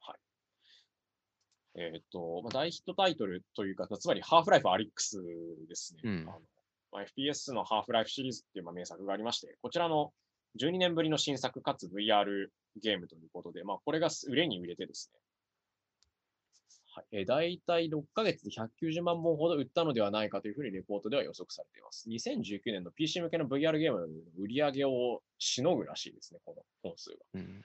[0.00, 0.18] はい。
[1.76, 5.22] えーっと、まあ、大ヒットタイトルというか、つまりハーフライフアリックス
[5.68, 6.00] ですね。
[6.04, 6.40] うんあの
[6.92, 10.12] まあ、FPS のハーフライフシリーズっていうまあ名作がありまして、こちらの
[10.60, 12.48] 12年ぶりの新作かつ VR
[12.80, 15.18] ゲームということで、まあ、これが売れに売れてですね、
[16.94, 22.08] はいえー、大体6ヶ月で190万本ほど売ったのではないかというふうにレポートでは予測されています。
[22.08, 24.06] 2019年の PC 向けの VR ゲームの
[24.38, 27.16] 売り上げをしのぐらしいですね、この本数が。
[27.34, 27.64] うん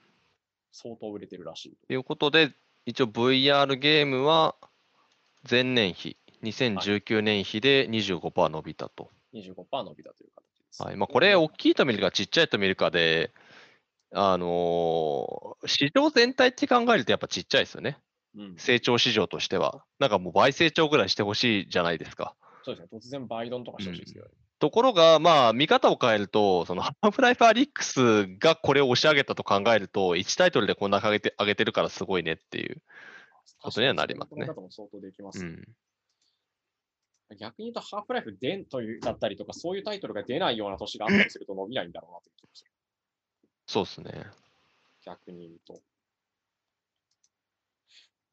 [0.71, 1.87] 相当売れてるらしいと。
[1.87, 2.53] ということで、
[2.85, 4.55] 一応 VR ゲームは
[5.49, 9.11] 前年比、2019年比で25%伸びたと。
[9.33, 10.48] 25%伸びたという形。
[10.77, 13.33] はいまあ、これ、大きいと見るかちっちゃいと見るかで、
[14.11, 17.97] あのー市場全体って考えるとやっぱちっちゃいですよね。
[18.35, 19.83] うん、成長市場としては。
[19.99, 22.35] なんかもう倍成長ぐらいしてほしいじゃないですか。
[22.63, 24.31] そうですね、突然バイドンとかしてほしいですけどね。
[24.59, 32.81] ところが、まあ、見方を変えると、そのハーフライフアリックスがこれを押し上げたと考えると、1タイトルでこんな上げて上げてるからすごいねっていう。
[33.61, 35.63] ことにはなりますね、うん。
[37.37, 42.29] 逆に言うと、ハーフライフでんというだったりとか、そういうタイトルが出ないような年があったりすると伸びないんだろうなと。
[43.67, 44.25] そうですね。
[45.05, 45.73] 逆に言うと。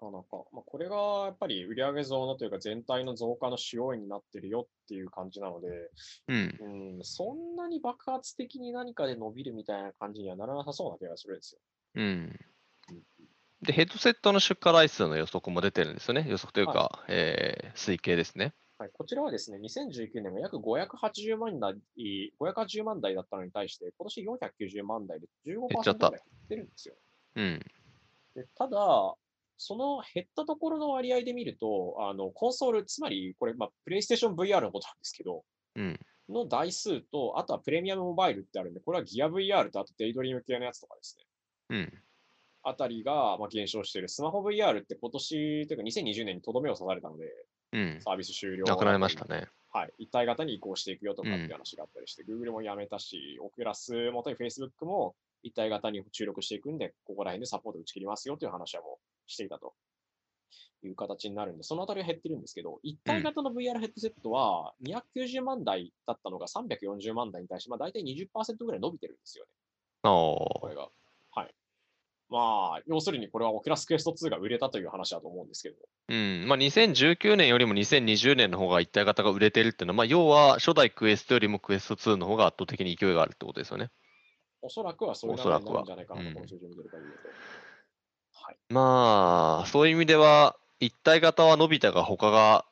[0.00, 5.68] なかなか、まあ、これがやっぱり売上増のというか全体の増加の主要因になってるよっていう感じなので、
[6.28, 6.58] うん。
[6.96, 11.60] うん、そんなに爆発的に何かで伸びるみたいな感じにはならなさそうな気がするんですよ。
[11.96, 12.40] うん。
[13.60, 16.26] で、ヘッドセットの出荷台数の予測も出てるんですよね。
[16.28, 18.54] 予測というか、えー推計ですね。
[18.78, 21.76] はい、こちらはですね、2019年は約580万台、
[22.38, 24.26] 580万台だったのに対して、今年
[24.80, 26.94] 490万台で15%減っちゃったぐらい減ってるんですよ。
[27.36, 27.60] うん。
[28.34, 29.14] でただ、
[29.56, 35.42] その減ったところの割合で見ると、あのコンソール、つまりこれ、まあ、プレイステーション VR のことなんですけど、
[35.76, 35.98] うん。
[36.28, 41.24] の台数と、あとはプレミアムモバイルってあるんで、これはギア VR とあとデイドリーム系のやつとかですね。
[41.70, 42.02] うん。
[42.62, 44.08] あたりが、まあ、減少している。
[44.08, 47.32] スマホ VR って今年、というか2020年にとどめを刺されたので、
[47.72, 48.00] うん。
[48.00, 48.64] サービス終了。
[48.64, 49.48] なくなりましたね。
[49.72, 49.92] はい。
[49.98, 59.74] 一体型に移行していくよとかっていう話があったりして、Google もやめたし、オキュラス、もとに Facebook も一体型に注力していくんで、ここら辺でサポート打ち切りますよという話はもうしていたと
[60.82, 69.50] いう形になるんで、そのあたりは減ってるんですけど、一体型の VR ヘッドセットは290万台だったのが340万台に対して、まあ大体20%ぐらい伸びてるんですよね。
[70.02, 70.65] あ。
[72.36, 75.76] まあ、要するにこれは Oculus Quest 2が売れたという話だと思うんですけど、
[76.08, 76.44] うん。
[76.46, 83.88] まあ、2019年よりも2020年の方が一体型が売れてるっていうのは、まあ、要は初代 Quest よりも Quest 2の方が圧倒的に勢いがあるってことですよね。
[84.60, 87.28] おそらくはそういうなるんじゃないかなと、この数字を見てる限りだと。
[88.44, 88.56] はい。
[88.68, 92.66] まあ、そういう意味では、一体型は伸びたが他が、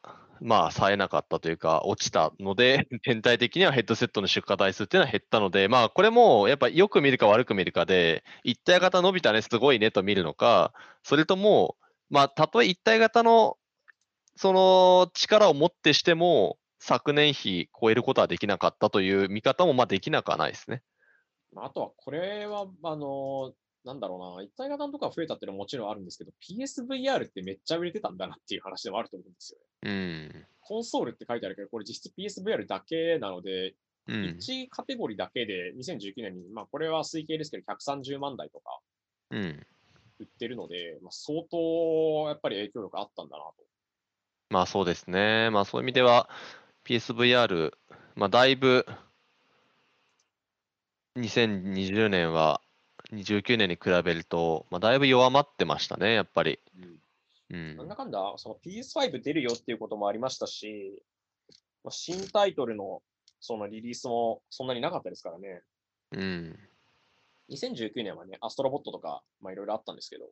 [0.45, 11.79] まあ、冴えなかったというか、落ちたので、 全体的にはヘッドセットの出荷台数っていうのは減ったので、まあ、これもやっぱよく見るか悪く見るかで、一体型伸びたね、すごいねと見るのか、それとも、
[12.11, 13.57] まあ、たとえ一体型の
[14.37, 20.83] その力をもってしても、昨年比超えることはできなかったという見方もまあできなくはないですね。
[21.57, 23.55] あとは、これは、あの、
[23.85, 29.91] なんだろうな、一体型のとか増えたっていうのはもちろんあるんですけど、PSVR ってめっちゃ売れてたんだなっていう話でもあると思うんですよね。
[29.91, 30.47] うん。
[30.61, 33.75] コンソールって書いてあるけど、これ実質 PSVR だけなので、
[34.07, 34.39] うん。
[34.41, 38.81] 1カテゴリーだけで2019年に、まあこれは推計ですけど、130万台とか
[39.31, 39.67] うん。
[40.19, 43.55] 売ってるので、まあ、相当やっぱり影響力あったんだなと。
[44.51, 45.51] まあそうですね。
[45.51, 46.29] まあそういう意味では
[46.85, 47.73] PSVR、
[48.15, 48.87] まあだいぶ
[51.17, 52.61] 2020年は
[53.15, 56.59] 29年に比べると、まあ、だいぶ弱まってましたね、やっぱり。
[56.77, 56.99] うん
[57.51, 61.01] なんだかんだ、その PS5 出るよっていうこともありましたし、
[61.85, 63.03] まあ新タイトルの
[63.41, 65.63] そのリリースもそんなになかったですからね。
[66.13, 66.59] うん。
[67.51, 70.31] 2019年はね、アストロボットとか、まあいろいろあったんですけど、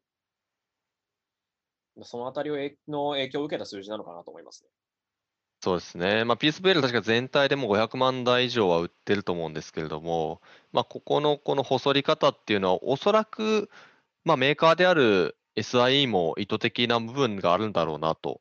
[2.04, 4.70] そのあたりをえの影響を受けた数字なのかなと思いますね。
[5.62, 6.24] そうですね。
[6.24, 10.40] まあ PSVR 確か全体でも500万台以上は売ってると思うんですけれども、
[10.72, 13.70] まあここのこの細り方っていうのはおそらく、
[14.24, 18.40] まあメーカーである SIE も意図的な部分があるんだろうなと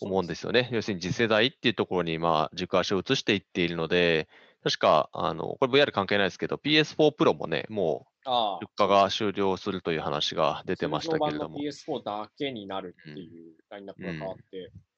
[0.00, 0.68] 思うんですよね。
[0.72, 4.28] 要するに次世代っていうところにまあ軸足を移していっているので、
[4.64, 11.70] 確か、あの、これ VR 関係ないですけど、PS4 Pro もね、もあう出荷が終了するという話が出てましたけれども通。
[11.84, 14.91] 常版の PS4 だけになるっていうラインナップが変わって、そう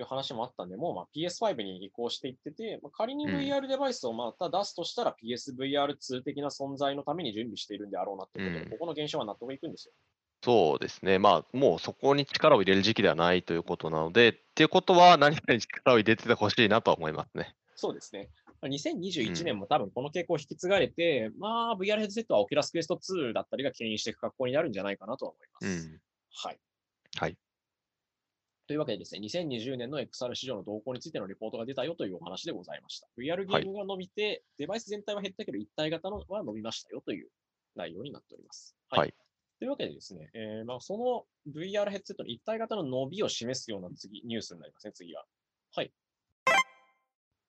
[0.00, 9.94] いう話もあったんで、もうまあ PS5 に移行していってて、まあ、仮にうん VR デバイスをまた出すとしたら PSVR2 的な存在のために準備しているんであろうなってことで、うんここの現象は納得いくんですよ。
[10.42, 11.18] そうですね。
[11.18, 17.54] まあ、もうそこに力を入れる時期ではないということなので、っていうことは何かに力を入れててほしいなとは思いますね。
[17.76, 18.30] そうですね。
[18.62, 25.88] まあ2021年も多分この傾向を引き継がれて、まあ VR ヘッドセットは Oculus Quest 2だったりが牽引していく格好になるんじゃないかなとは思います。
[25.88, 26.00] うん。
[26.32, 26.58] はい。
[27.18, 27.36] はい。
[28.70, 33.08] というわけでですね、2020年の XR 市場の動向についてのレポートが出たよというお話でございました。
[33.18, 37.30] VR ゲームが伸びて、デバイス全体は減ったけど、一体型のは伸びましたよという
[37.74, 38.76] 内容になっております。
[38.90, 39.12] はい
[39.58, 45.24] というわけでですね、えーまあ、その VR ヘッドセットの一体型の伸びを示すような次ニュースになりますね、次は。
[45.74, 45.92] はい。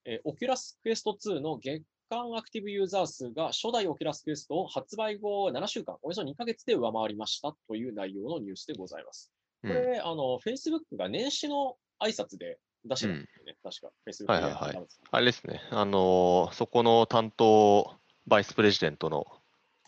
[0.05, 9.31] えー、Oculus Quest 2の月間アクティブユーザー数が初代 Oculus Quest を発売後7週間、およそ2ヶ月で上回りましたという内容のニュースでございます。
[9.63, 13.91] うんこれ、あの、Facebook が年始の挨拶で出してたんですよね、確か。
[14.07, 15.61] Facebook はいはいはいあれですね。
[15.69, 17.95] あのーそこの担当
[18.27, 19.25] バイスプレジデントの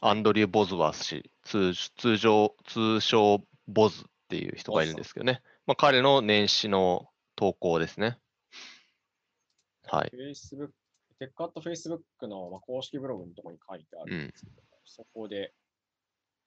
[0.01, 5.41] アンドリュー・ボズワース氏、通通常、通称ボズっていう人がいるんですけどね。
[5.65, 8.19] まあ、彼の年始の投稿ですね。
[9.86, 10.12] はい。
[10.13, 10.71] Facebook、
[11.19, 15.53] テックアット Facebook の、まあ、公式ブログのところに書いてあるんですけど、そこで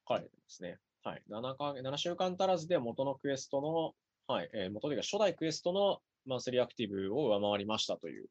[0.07, 0.79] 書かれてますね。
[1.07, 1.23] はい。
[1.31, 3.93] 7か7週間足らずで元のクエストの、
[4.27, 8.27] はい、えー元というか初代クエストのマンスリーアクティブを上回りましたという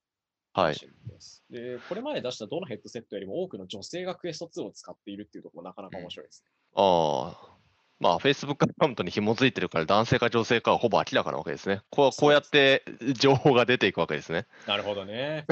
[0.51, 0.75] はい。
[0.75, 1.43] 話です。
[1.49, 6.51] で、これまで出したどのヘッドセットよりも多くの女性がクエスト2を使っているっていうところもなかなか面白いですね。
[6.75, 7.54] ああ。
[7.99, 11.81] まあ、Facebook アカウントに紐づいてるから、男性か女性かはほぼ明らかなわけですね。
[11.89, 12.83] こうこうやって
[13.17, 14.47] 情報が出ていくわけですね。
[14.67, 15.45] なるほどね。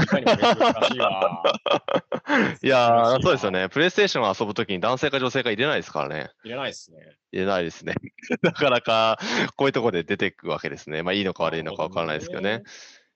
[2.62, 3.70] いやそうですよね。
[3.70, 6.32] プレイステーションを遊ぶときに男性か女性か入れないですからね。
[6.44, 6.98] 入れないですね。
[7.32, 7.96] 入れないですね。
[8.44, 9.20] なかなか
[9.56, 11.02] こういうところで出てくわけですね。
[11.02, 12.64] まあいいのか悪いのかわからないですけどね。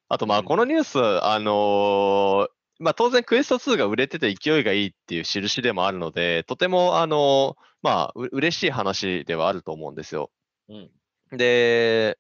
[0.10, 10.32] あとまうんあこのニュース、あのーまあ当然クエスト2が売れてて勢いがいいっていう印でもあるので、とてもあのーまあう嬉しい話ではあると思うんですよ。
[10.70, 10.92] うん。
[11.38, 12.18] で、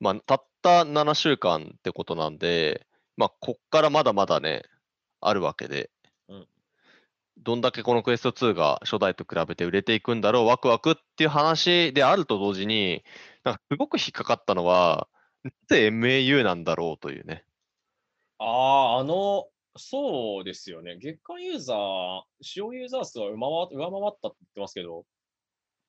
[0.00, 4.62] まあたった7週間ってことなんで、まあこっからまだまだね、
[5.20, 5.90] あるわけで。
[6.28, 6.46] うん
[7.38, 13.04] どんだけこのクエスト2が初代と比べて売れていくんだろう、ワクワクっていう話であると同時に、
[13.44, 15.06] なんかすごく引っかかったのは、
[15.44, 17.44] なぜ MAU なんだろうというね。
[18.38, 18.44] あ
[18.96, 19.48] あ、あの、
[19.78, 20.96] そうですよね。
[20.98, 25.04] 月間ユーザー、使用ユーザー数は上回上回ったって言ってますけど、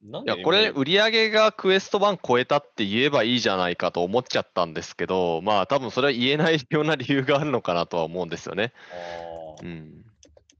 [0.03, 8.73] なんでいや、これ、売り上げがクエスト1超えたって言えばいいじゃないかと思っちゃったんですけど、まあ、多分それは言えないような理由があるのかなとは思うんですよね。
[9.59, 10.05] あーうん。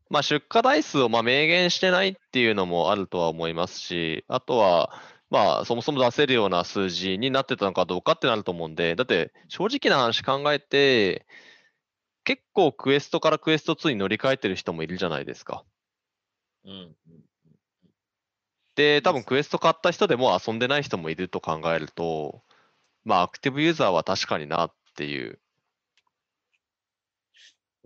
[0.09, 4.91] まあ、出荷台数をまあ明言してないっていうのもあるとは思いますし、あとは、
[5.29, 11.25] まあ、そもそも出せるような数字になってたのかどうかってなると思うんで、だって、正直な話考えて、
[12.27, 15.63] 結構クエストからクエスト2に乗り換えてる人もいるじゃないですか。
[16.65, 16.93] うんうん。
[18.75, 22.43] で、多分クエスト買った人でも遊んでない人もいると考えると、
[23.05, 25.39] まあ、アクティブユーザーは確かになっていう。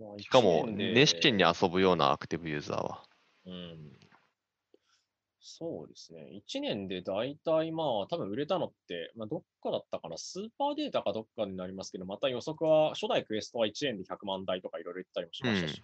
[0.00, 3.04] まあしかも、熱心に遊ぶようなアクティブユーザーは。
[3.46, 3.92] うん。
[5.44, 6.40] そうですね。
[6.48, 15.82] 1年で大体まあ、多分売れたのって、まあ、どっかだったかな、スーパーデータかどっかになりますけど、また予測は、初代クエストは1年で100万台とかいろいろ言ったりもしましたし、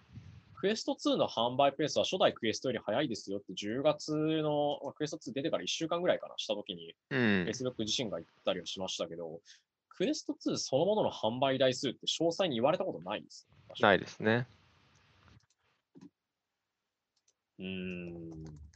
[0.55, 7.19] クエスト2の販売ペースは初代クエストより早いですよって10月のまあクエスト2出てから1週間ぐらいかな、したときに、うん。
[7.45, 9.41] Facebook 自身が言ったりはしましたけど、
[9.89, 13.49] クエスト2そのものの販売台数って詳細に言われたことないです。
[13.81, 14.47] ないですね。
[17.59, 18.68] うーん。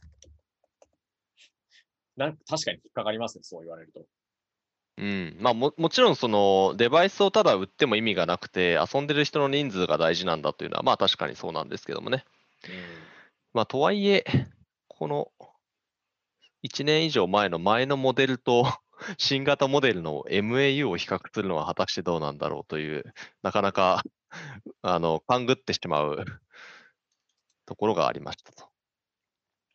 [2.16, 4.04] なん確かに引っかかりますね、そう言われると。
[4.96, 5.36] うん。
[5.40, 12.24] まあも、もちろん、その、デバイスをただ売っても意味がなくて、遊んでる人の人数が大事なんだというのは、まあ確かにそうなんですけどもね。
[13.52, 14.24] まあ、とはいえ、
[14.88, 15.32] この
[16.64, 18.64] 1年以上前の前のモデルと
[19.18, 23.04] 新型モデルの MAU を比較するのは果たしてどうなんだろうという、
[23.42, 24.02] なかなか、
[24.82, 26.24] あの、勘ぐってしまう
[27.66, 28.73] ところがありましたと。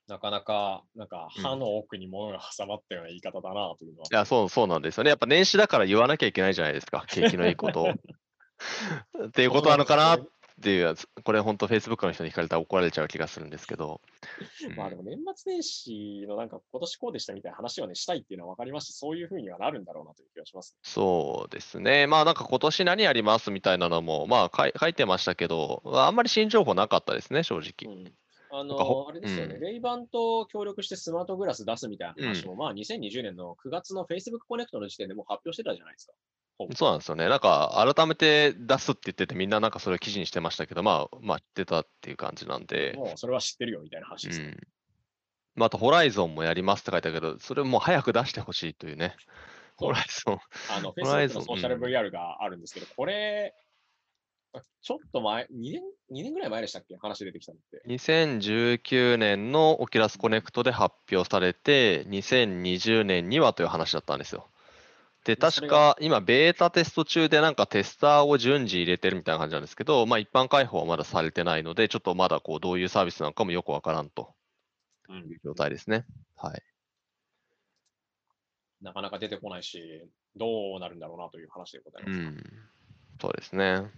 [0.09, 4.07] なかなか、なんかうん歯の奥に物が挟まったような言い方だなというのは。
[4.11, 5.09] いや、そう、そうなんですよね。
[5.09, 7.89] やっぱ年始だから言わなきゃいけないじゃないですか、 景気のいいことを。
[9.27, 10.27] っていうことなのかなっ
[10.61, 14.01] ていうやつ、これ本当 Facebook の人に聞かれたら怒られちゃう気がするんですけど。
[14.67, 20.75] うんまあでも年末年始のなんか今年こうでしたみたいな話をね、したいっていうのは分かりますし、そういうふうにはなるんだろうなという気がします。
[20.83, 22.07] そうですね。
[22.07, 27.93] まあなんか今年何やりますみたいなのも、まあ書い書いてましたけど、あんまり新情報なかったですね、正直。
[27.93, 28.13] うん
[28.51, 36.13] あの、あれですよね、うんレイバンと協力してスマートグラス出すみたいな話も、まあ2020年の9月の Facebook コネクトの時点でもう発表してたじゃないですか。
[36.75, 37.29] そうなんですよね。
[37.29, 42.93] なんか改めて出すって言ってて、みんななんかそれを記事にしてましたけど、まあ、まあ知ってたっていう感じなんで。
[42.97, 44.47] もうそれは知ってるよみたいな話ですよ。
[44.47, 44.57] うん。
[45.55, 49.15] まあ、あと、 Horizon もやりますって書いてあるけど、それも早く出してほしいというね。
[49.77, 50.39] Horizon。
[50.69, 53.68] あの、ホライ Facebook ゾンのソーシャルうん VR があるんですけど、これ、あ
[54.81, 55.81] ちょっと前、2年、
[56.11, 56.95] 2年ぐらい前でしたっけ？
[56.97, 57.83] 話出てきたのって。
[57.87, 64.49] 2019年の Oculus Connect で発表されて、2020年にはという話だったんですよ。
[65.25, 74.33] で、確か今、ベータテスト中でなんかテスターを順次入れてるみたいな感じなんですけど、まあ一般開放はまだされてないので、ちょっとまだこうどういうサービスなのかもよくわからんと
[75.09, 76.05] うんいう状態ですね。
[76.35, 76.63] はい。
[78.81, 80.07] なかなか出てこないし、
[80.37, 82.19] どうなるんだろうなという話でございうます。
[82.21, 82.43] ん。
[83.21, 83.91] そうですね。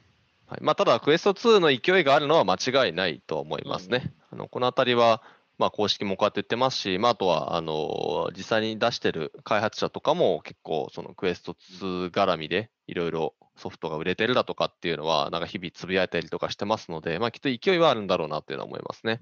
[0.52, 4.14] はい、まあ、ただ、クエスト2の勢いがあるのは間違いないと思いますね。
[4.32, 5.24] あのこのあたりは、
[5.58, 19.22] まあ、公式もこうやって言ってますし、まあ、あとはあの実際に出してる開発者とかも結構、そのクエスト2絡みでいろいろソフトが売れてるだとかっていうのは、なんか日々つぶやいたりとかしてますので、まあ、きっと勢いはあるんだろうなっていうのは思いますね。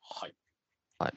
[0.00, 0.34] はい。
[0.98, 1.14] はい。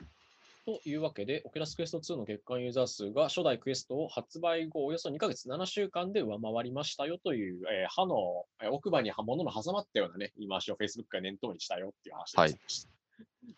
[0.70, 12.90] というわけで、オキュラスクエスト2の月間ユーザー数が初代クエストを発売後およそ2ヶ月7週間で上回りましたよという、えー歯の、えー奥歯に物の挟まったようなね、言い回しを Facebook が念頭にしたよっていう話でございました。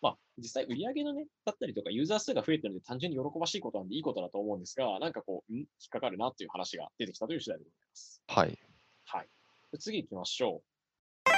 [0.00, 8.22] まあ、実際売り上げのね、だったりとかユーザー数が増えてるので単純に喜ばしいことなんでいいことだと思うんですが、なんかこう、ん引っかかるなっていう話が出てきたという次第でございます。
[8.26, 8.58] はい。
[9.04, 9.28] はい。
[9.72, 11.30] で次行きましょう。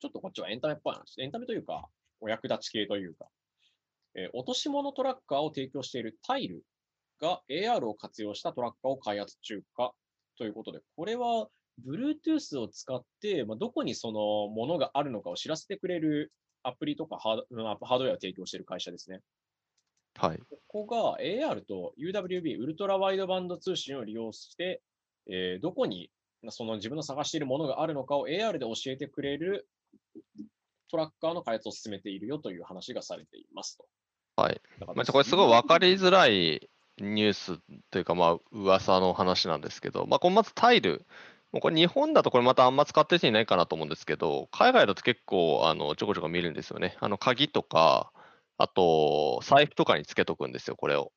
[0.00, 1.22] ちょっとこっちはエンタメっぽい話。
[1.22, 1.86] エンタメというか、
[2.20, 3.26] お役立ち系というか、
[4.14, 6.62] えー落とし物トラッカーを提供しているタイル
[7.20, 9.92] が AR を活用したトラッカーを開発中か
[10.38, 11.48] ということで、これは
[11.86, 16.32] Bluetooth を使って、まあ、どこにそのものがあるのかを知らせてくれる
[16.62, 19.20] アプリとかハードうんハードウェアを提供している会社ですね。
[20.16, 20.38] はい。
[20.68, 24.82] ここが AR と UWB、ウルトラワイドバンド通信を利用して、
[25.28, 26.10] えーどこに
[26.48, 29.68] その自分の探しているものがあるのかを AR で教えてくれる
[30.90, 33.86] トラッカーの開発を進めているよという話がされていますと。
[34.36, 34.60] はい。
[34.94, 36.68] まあ、これすごい分かりづらい
[36.98, 37.58] ニュース
[37.90, 41.06] というか、まあ、噂の話なんですけど、まあ、このまずタイル
[41.52, 46.96] もうこれ日本だとこれまたあんま使ってる人いないかなと思うんですけど、海外だと結構あのちょこちょこ見るんですよね。
[46.98, 48.10] あの鍵とか、
[48.56, 51.12] あと財布とかにつけとくんですよ、これを。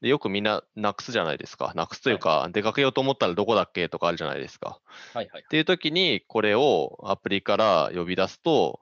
[0.00, 1.72] でよくみんななくすじゃないですか。
[1.76, 4.80] なくすというか、出かけようと思ったらどこだっけとかあるじゃないですか。
[5.14, 5.44] はいはいっ。
[5.48, 8.80] ていう時にこれをアプリから呼び出すと、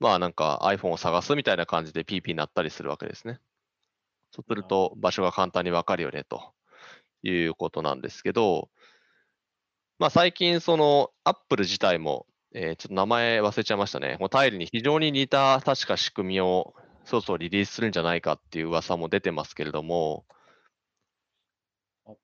[0.00, 3.40] まあなんか iPhone を探すみたいな感じで PP になったりするわけですね。
[4.30, 6.52] そうすると場所が簡単にわかるよねと
[7.22, 8.68] いうことなんですけど、
[9.98, 14.16] まあ最近その Apple 自体も、えーちょっと名前忘れちゃいましたね。
[14.20, 16.74] もうタイルに非常に似た確か仕組みを
[17.04, 20.24] そろそろリリースするんじゃないかっていう噂も出てますけれども、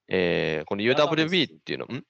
[0.08, 2.04] えーこの UWB っていうの、ん？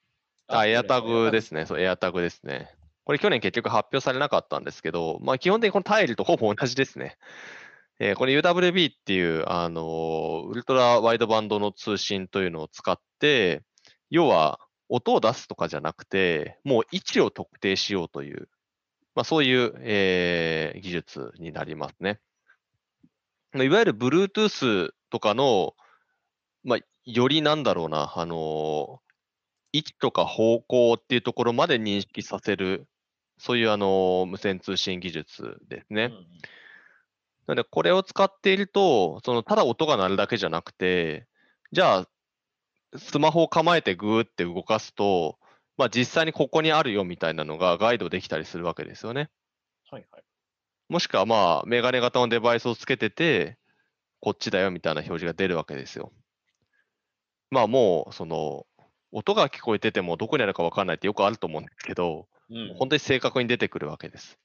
[0.48, 1.66] あ、エアタグですね。
[1.66, 2.74] そう、エアタグですね。
[3.05, 7.18] これ去年結局発表されなかったんですけど、まあ基本的にこのタイルとほぼ同じですね。
[8.00, 13.62] えーこれ UWB っていう、あのウルトラワイドバンドの通信というのを使って、
[14.11, 18.48] 要は音を出すとかじゃなくて、もう位置を特定しようという、
[19.14, 22.20] まあそういう、えー技術になりますね。
[23.55, 25.76] いわゆる Bluetooth とかの、
[26.64, 29.00] まあ、よりなんだろうな、あの
[29.72, 32.88] 位置とか方向っていうところまで認識させる、
[33.39, 36.05] そういうあの無線通信技術ですね。
[36.05, 36.26] うんうん
[37.47, 41.26] なので、これを使っていると、そのただ音が鳴るだけじゃなくて、
[41.72, 42.09] じゃあ、
[42.97, 45.39] スマホを構えてグーって動かすと、
[45.76, 49.28] まあ、実際にここにあるよみたいなのがガイドできたりするわけですよね。
[49.91, 50.22] はいはい。
[50.89, 53.59] もしくは、まあ、メガネ型のデバイスをつけてて、
[54.20, 56.12] こっちだよみたいな表示が出るわけですよ。
[57.51, 58.66] まあ、もう、その、
[59.12, 62.34] 音が聞こえててもどこにあるか分かんないってよくあると思うんですけど、うん
[62.78, 64.38] 本当に正確に出てくるわけです。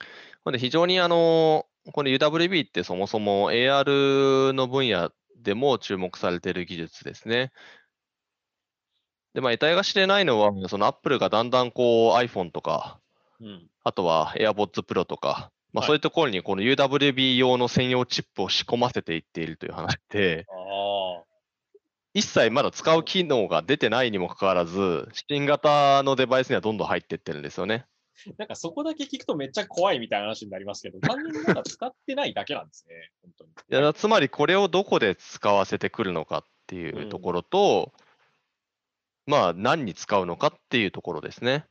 [0.00, 0.06] な
[0.46, 7.52] ので非常にあの、この UWB ってそもそも AR の分野でも注目されている技術ですね。
[9.34, 13.00] で、まあ、得体が知れないのは、その Apple がだんだんこう iPhone とか、
[13.40, 20.99] うんあとは AirPods Pro とか、まあ、はいそういうところにこの UWB 用の専用チップを仕込ませていっているという話で、ああ。
[22.12, 27.86] 一切まだ使う機能が出てないにもかかわらず、新型のデバイスにはどんどん入っていってるんですよね。
[28.36, 33.50] なんかそこだけ聞くとめっちゃ怖いみたいな話になりますけど、 単純にまだ使ってないだけなんですね、本当に。
[33.80, 37.92] いやつまりこれをどこで使わせてくるのかっていうところと、
[39.26, 41.64] まあ何に使うのかっていうところですねうん。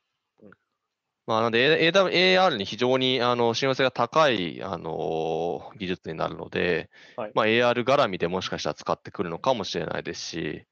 [1.30, 10.66] まあ、なので AR に非常にあの親和性が高い、あの技術になるので、はいまあ、AR 絡みでもしかしたら使ってくるのかもしれないですし、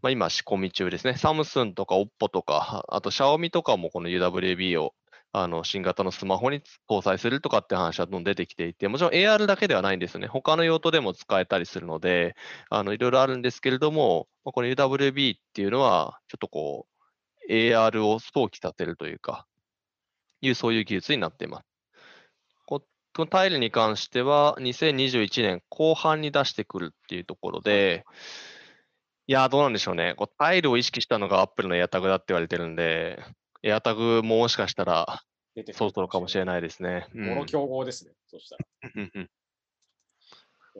[0.00, 1.18] まあ、今仕込み中ですね。
[1.18, 4.94] サムスンとか OPPO とか、あと Xiaomi とかもこの UWB を
[5.32, 10.28] あの新型のスマホに搭載するとかって話はどんどん出てきていて、もちろん AR だけではないんですよね。
[10.28, 12.36] 他の用途でも使えたりするので、
[12.70, 16.91] あのいろいろあるんですけれども、まあこの UWB っていうのは、ちょっとこう、
[17.50, 19.46] AR を想起させるというか、
[20.40, 21.66] いうそういう技術になっています。
[22.66, 22.80] こ
[23.14, 28.04] このタイルに関しては、2021年後半に出してくるっていうところで、
[29.26, 30.14] いやー、どうなんでしょうね。
[30.16, 33.22] こうタイルを意識したのが Apple の AirTag だって言われてるんで、
[33.62, 35.22] AirTag ももしかしたら
[35.72, 36.44] そろそろかもしれい。
[36.44, 37.06] ないですね。
[37.14, 38.64] うんもろ競合ですね、そしたら。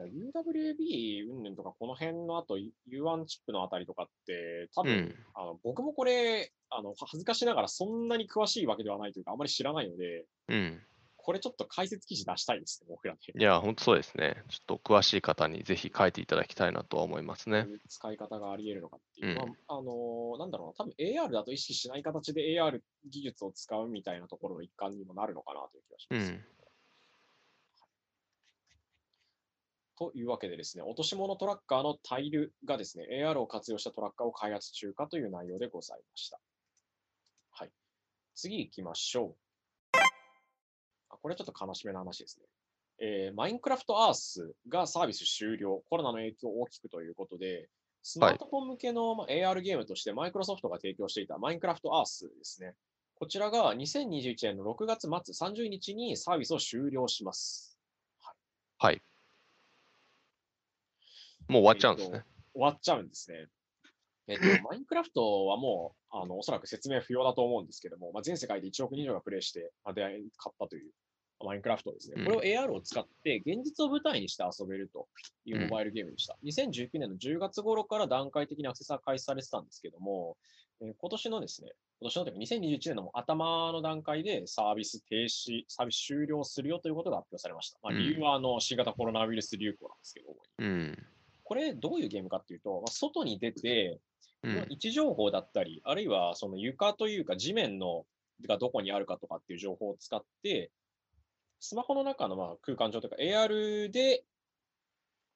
[0.04, 10.82] UWB 云々とか、この辺のあと U1 チップのあたりとかって、多分、うんあの僕もこれあの、恥ずかしながらそんなに詳しいわけではないというか、あまり知らないので、うん。
[11.24, 13.20] これちょっと解説記事出したいですね、僕らで。
[13.38, 14.42] いや、本当そうですね。
[14.48, 19.30] ちょっと詳しい方にぜひ書いていただきたいなとは思いますね使い方があり得るのかっていう。
[19.30, 26.32] うんまあ、あのーなんだろうな、多分 AR だと意識しない形で AR 技術を使うみたいなところの一環にもなるのかなという気がします。
[26.32, 26.44] うん。
[30.02, 36.40] というわけでですね、落とし物トラッカーのタイルがですね、AR を活用したトラッカーを開発中かという内容でございました。
[37.52, 37.70] はい。
[38.34, 39.36] 次行きましょ
[39.94, 39.98] う。
[41.10, 42.46] あこれちょっと悲しめな話ですね。
[42.98, 47.68] えー、マインクラフトアースがサービス終了、コロナの影響大きくということで、
[48.02, 52.74] スマートフォン向けの、まあ AR ゲームとしてマイクロソフトが提供していたマインクラフトアースですね。
[53.14, 57.78] こちらが2021年の6月末30日にサービスを終了します。
[58.78, 59.00] はい。
[61.48, 62.24] もう終わっちゃうんですね。
[62.54, 63.46] 終わっちゃうんですね。
[64.28, 70.90] えっと、マインクラフトはもう、あの、おそらく説明不要だと思うんですけども、まあ、全世界で1億人以上がプレイして、まあ、出会い買ったという、
[71.44, 72.24] マインクラフトですね。
[72.24, 75.08] これを AR を使って、現実を舞台にして遊べると
[75.44, 76.36] いうモバイルゲームでした。
[76.44, 80.36] 2019年の10月頃から段階的にアクセスが開始されてたんですけども、
[80.80, 87.78] えー今年のですね、今年のというか2021年の頭の段階でサービス停止、サービス終了するよということが発表されました。
[87.82, 91.06] まあ、うん理由はあの新型コロナウイルス流行なんですけど、うん。
[91.52, 94.00] これどういうゲームかっていうと、まあ、外に出て、
[94.42, 94.66] うん。
[94.70, 98.06] 位置情報だったり、あるいはその床というか地面の
[98.48, 100.70] がどこにあるかとかっていう情報を使って、
[101.60, 104.24] スマホの中のまあ空間上というか AR で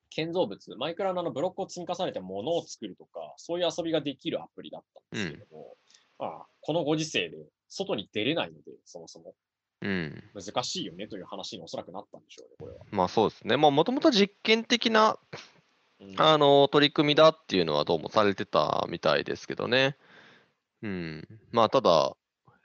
[0.08, 5.76] 建造物、マイクラのあのブロックを積み重ねてものを作るとか、そういう遊びができるアプリだったんですけども、
[6.18, 7.36] まあ、このご時世で
[7.68, 9.34] 外に出れないので、そもそも
[9.82, 10.24] うん。
[10.34, 12.78] 難しいよねという話におそらくなったんでしょうね、これは。
[12.90, 13.56] まあそうですね。
[13.56, 15.55] まあもともと実験的なうん
[16.18, 19.96] あの取り組みだっていうのはどうもされてたみたいですけどね。
[20.82, 21.26] うん。
[21.52, 22.16] まあただ、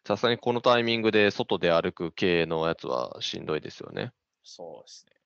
[0.06, 4.12] さすがにこのタイミングで外で歩く系のやつはしんどいですよね。
[4.44, 5.22] そうですね。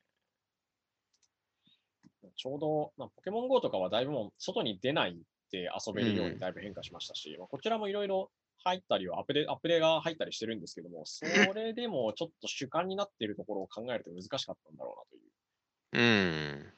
[2.36, 5.18] ちょうど、まあ、ポケモン GO とかはだいぶもう外に出ない
[5.51, 8.32] で遊べるよううんにだいぶ変化しましたし、まあ、こちらもいろいろ
[8.64, 15.06] 入ったりはアップデ、アップデが入ったりしてるんですけども、それでもちょっと主観になっているところを考えると難しかったんだろ
[15.93, 16.03] うなという。
[16.03, 16.74] うん。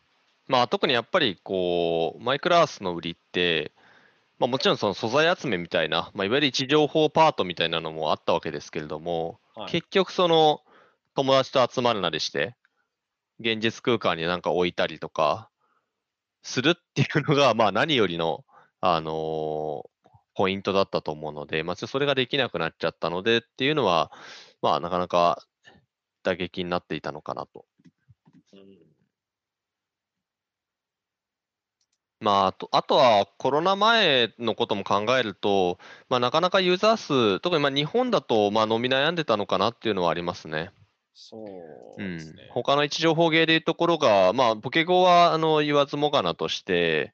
[0.48, 3.74] まあ特にやっぱりこう、マイクラースの売りって、
[4.40, 10.62] まあもちろんその素材集めみたいな、まあいわゆる位置情報パートみたいなのもあったわけですけれども、はい、結局その
[11.16, 12.56] 友達と集まるなりして、
[13.40, 15.50] 現実空間になんか置いたりとか
[16.44, 18.46] するっていうのが、まあ何よりの、
[18.80, 19.90] あのー
[20.38, 24.12] ポイントだったと思うので、まあそれができなくなっちゃったのでっていうのは、
[24.62, 25.44] まあなかなか
[26.22, 27.66] 打撃になっていたのかなと。
[28.54, 28.87] うん
[32.20, 35.78] まあ、あとあとはコロナ前のことも考えると、
[36.10, 40.72] まあ、なかなかユーザー数、特にまあ日本だとまあ伸び悩んでたのかなっていうのはありますね。
[41.14, 41.44] そ
[41.98, 47.14] ううんですね。、他の位置情報ゲーでいうところが、まあ、ポケゴはあの言わずもがなとして、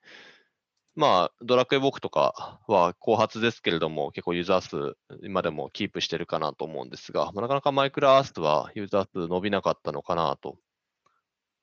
[0.96, 10.58] まあ、ドラクエウォークとかは後発ですけれども、結構ユーザー数、今でもキープしてるかなと思うんですが、まあ、なかなかマイクラアースはユーザー数伸びなかったのかなと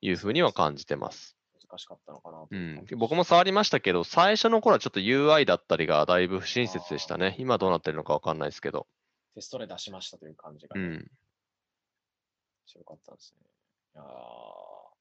[0.00, 1.39] いうふうには感じてます。
[1.70, 7.36] 難しかったのかなとうん僕も触りましたけど、最初の頃はちょっと UI だったりがだいぶ不親切でしたね。
[7.38, 8.86] 今どうなってるのかわかんないですけど。
[9.34, 11.10] テストで出しましたという感じがね、うん。
[12.66, 13.46] 強かったですね。
[13.94, 14.06] いやー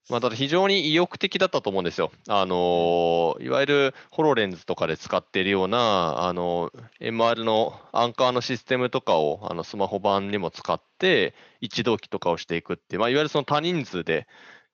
[0.10, 2.12] まあ、ただ非常に意欲的だったと思うんですよ。
[2.28, 14.28] あのーいわゆるホロレンズとかで使っているような、あの MR のアンカーのシステムとかをあのスマホ版にも使って、一同期とかをしていくっていう、まあ、いわゆるその多人数で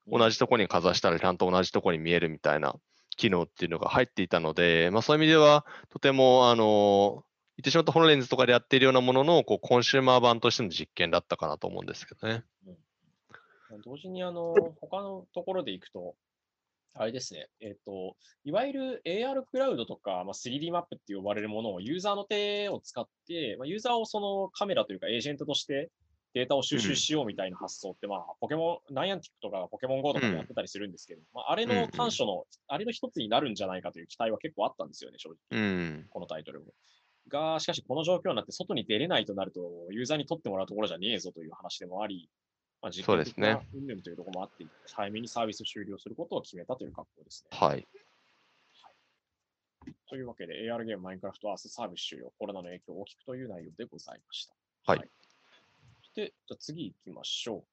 [0.08, 2.76] 同じところにかざしたらちゃんと同じところに見えるみたいな
[3.18, 7.24] 機能っていうのが入っていたので、まあ、そういう意味では、とても、あの
[7.58, 12.44] 言ってしまったホロレンズとかでやっているようなもののこうコンシューマー版としての実験だったかなと思うんですけどね。
[13.86, 16.16] 同時にあの、他のところで行くと、
[16.94, 25.90] あれですね、えっ、と、いわゆる AR クラウドとか、まあ、3D マップって呼ばれるものをユーザーの手を使って、まあ、ユーザーをそのカメラというかエージェントとして
[26.36, 35.38] データを収集しようみたいな発想って、まあ、ポケモン、ナイアンティックとかポケモン GO とかでやってたりするんですけど、まあ、あれの短所の、あれの一つになるんじゃないかという期待は結構あったんですよね、正直。
[35.52, 36.06] うん。
[36.10, 36.66] このタイトルも。
[37.30, 39.62] が、しかしこの状況になって外に出れないとなると、
[39.92, 42.30] ユーザーに取ってもらうところじゃねえぞという話でもあり、
[42.82, 47.58] まあ、実そうですね験的な云々というところもあって、早めにサービス終了することを決めたという格好ですね。
[47.58, 47.88] はい。
[50.10, 54.54] というわけで、AR ゲームマインクラフトアースサービス終了、コロナの影響を大きくという内容でございました。
[54.92, 55.25] はいそし
[56.16, 57.64] て、じゃあ次行きましょう。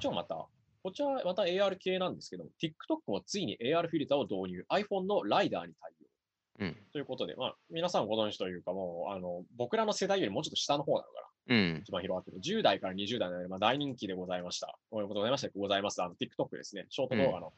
[0.00, 0.46] じゃあまた、
[0.82, 6.64] こちらまた AR 系なんですけども、TikTok もついに AR フィルターを導入、iPhone のライダーに対応。
[6.64, 6.76] うん。
[6.92, 11.54] ということで、まあ、皆さんご存知というか、もう、あの、僕らの世代よりもうちょっと下の方なのかな。
[11.54, 11.80] うん。
[11.82, 12.38] 一番広がってる。
[12.40, 14.78] 10代から20代の間、まあ、大人気でございました。
[14.90, 15.48] おめでとうございました。
[15.58, 16.02] ございます。
[16.02, 16.86] あの、TikTok ですね。
[16.88, 17.52] ショート動画の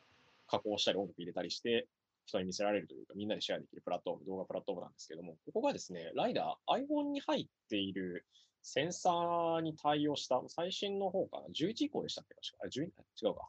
[0.48, 1.86] 加工したり、音楽入れたりして、
[2.26, 8.24] 人に見せられるというか、みんなでシェアできるプラットフォーム、動画プラットフォームなんですけども、ここがですね、ライダー、iPhone に入っている
[8.62, 12.34] センサーに対応した、最新の方かな？11以降でしたっけ？
[12.34, 12.64] 確か。
[12.64, 13.28] あ、12?
[13.28, 13.48] 違うか。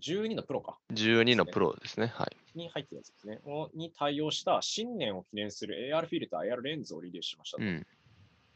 [0.00, 0.78] 12のプロか。
[0.92, 2.06] 12のプロですね。
[2.06, 2.58] はい。
[2.58, 3.40] に入ってるやつですね。
[3.44, 7.86] をに対応した新年を記念する AR フィルター、AR レンズをリリースしましたとうん。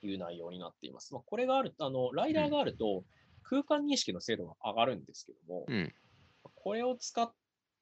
[0.02, 1.12] いう内容になっています。
[1.12, 3.04] まあ、これがある、あの、ライダーがあると
[3.42, 5.94] 空間認識の精度が上がるんですけども、うん。
[6.54, 7.30] これを使っ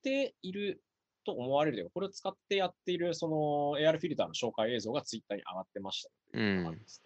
[0.02, 0.82] ている
[1.24, 7.03] と思われるというか、これを使ってやっているその AR フィルターの紹介映像がツイッターに上がってましたというのがあるんですね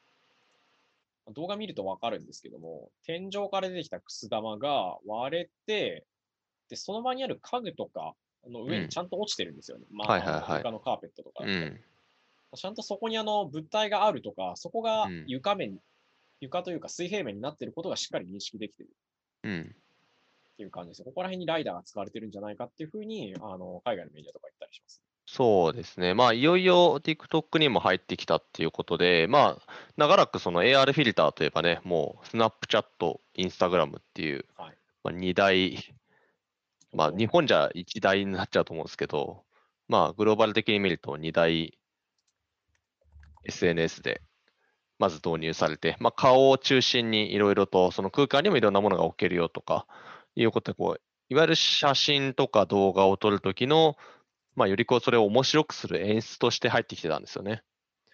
[1.32, 6.06] 動画見るとわかるんですけども、天井から出てきたくす玉が割れて、
[6.68, 8.14] で、その場にある家具とか
[8.46, 9.86] の上にちゃんと落ちてるんですよね。
[9.90, 11.80] まあ、はいはいはい床のカーペットとかうん。
[12.56, 15.78] ちゃんとそこにあの物体があるとか、そこがうん床面、
[16.40, 18.92] 床というか水平面になっていることがしっかり認識できている
[19.44, 19.74] うん。
[20.54, 21.04] っていう感じですね。
[21.04, 25.02] ここら辺にライダーが使われてるんじゃないかっていうふうに、あの海外のメディアとか言ったりします。
[25.38, 26.14] そうですね。
[26.14, 29.62] まあ、いよいよ TikTok にも入ってきたっていうことで、まあ、
[29.96, 32.84] 長らくその AR フィルターといえばね、もう、Snapchat、
[33.36, 35.78] Instagram っていう、はいまあ、2大、
[36.92, 39.44] まあ、日本じゃ1大になっちゃうと思うんですけど、
[39.86, 41.78] まあ、グローバル的に見ると2大
[43.44, 44.20] SNS で
[44.98, 49.86] まず導入されて、まあ、顔を中心にいろいろと、その空間にもいろんなものが置けるよとか、
[50.34, 53.96] いうことで、こう、いわゆる写真とか動画を撮るときの、
[54.58, 57.62] まあ、よりこう、それを面白くする演出として入ってきてたんですよね。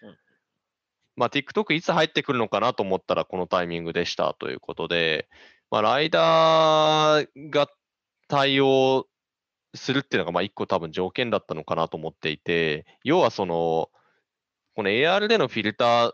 [0.01, 0.17] うん
[1.15, 5.27] まあ、TikTok いつ入ってくるのかなと思ったら、このタイミングでしたということで、
[5.71, 7.67] まあ、ライダーが
[8.27, 9.07] 対応
[9.73, 13.89] するっていうのが、まあ、一個多分条件だったのかなと思っていて、要はその、
[14.75, 16.11] この AR でのフィルター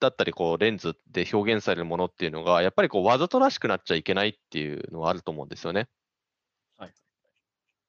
[0.00, 5.88] だったり、こう、レンズで表現されるものっていうのが、やっぱりこう、わざとらしくなっちゃいけないっていうのはあると思うんですよね。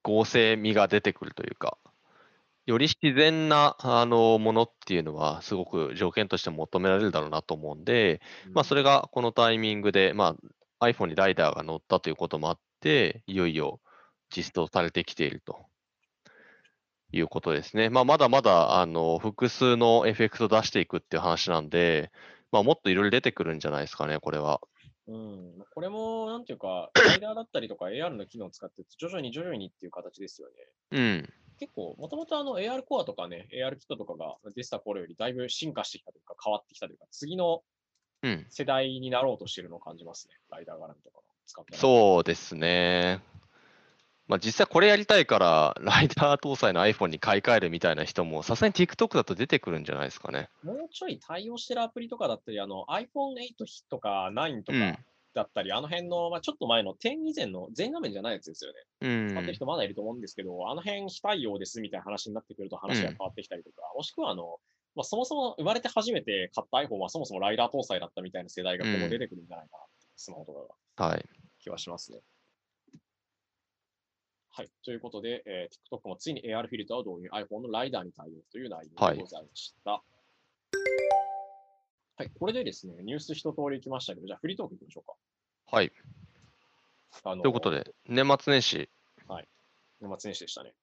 [0.04, 0.14] はい。
[0.20, 1.78] 合成味が出てくるというか、
[2.66, 8.22] より自然なあのものっていうのは、すごく条件として求められるだろうなと思うんで、
[8.54, 10.36] まあ、それがこのタイミングで、ま
[10.80, 13.80] あ、iPhone にライダーが乗ったということもあって、いよいよ
[14.30, 15.66] 実装されてきていると
[17.12, 17.90] いうことですね。
[17.90, 22.12] まあ、まだまだあの複数のエフェクト出していくっていう話なんで、
[22.52, 24.62] まあ、もっといろいろ出てくるんじゃないですかね、これは。
[25.10, 30.54] うん、これも、なんていうか、ライダーだったりとか AR の機能を使って、徐々に徐々にっていう形ですよね。
[30.92, 31.34] うん。
[31.58, 37.64] 結構、もともとあの AR コアとかね、AR キットとかが出てた頃よりだいぶ進化してきたというか、変わってきたというか、次の
[38.22, 38.46] うん。
[38.50, 40.36] 世代になろうとしてるのを感じますね。
[40.50, 41.78] ライダー絡みとかの使って。
[41.78, 43.22] そうですね。
[44.30, 50.50] まあ、実際これやりたいから、ライダー搭載の iPhone に買い替えるみたいな人も、さすがに TikTok だと出てくるんじゃないですかね。
[50.64, 53.56] もうちょい対応してるアプリとかだったり、あの iPhone8
[53.90, 55.00] とか9とうんか
[55.34, 58.78] だったり、あの辺の、まあ、ちょっと前の10以前の全画面じゃないやつですよね。
[59.02, 59.30] うん。
[59.30, 64.60] 使ってる人まだいると思うんですけど、あの辺非対応ですみたいな話になってくると話が変わってきたりとか、もしくはあの、
[64.96, 71.26] まあ、そもそも生まれて初めて買った iPhone はそもそもライダー搭載だったみたいな世代が今後出てくるんじゃないかなって、スマホとかがはい。
[71.60, 72.20] 気はしますね。
[74.60, 74.70] はい。
[74.84, 79.92] ということで、えー TikTok もついに AR フィルターを導入、iPhone のライダーに対応という内容でございました。
[79.92, 80.02] は
[82.20, 85.78] い、これでですね、ニュース一通りいきましたけど、じゃあフリートークいきましょうか。
[85.78, 85.94] はい。
[87.24, 88.90] あのということで、年末年始、
[90.02, 90.74] 年末年始でしたね。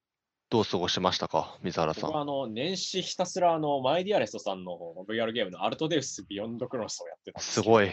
[0.48, 2.02] どう過ごしましたか、水原さん。
[2.04, 7.90] 僕はあの年始ひたすらあのマイディアレストさんの VR ゲームのアルトデウスビヨンドクロスをやってたすすごい。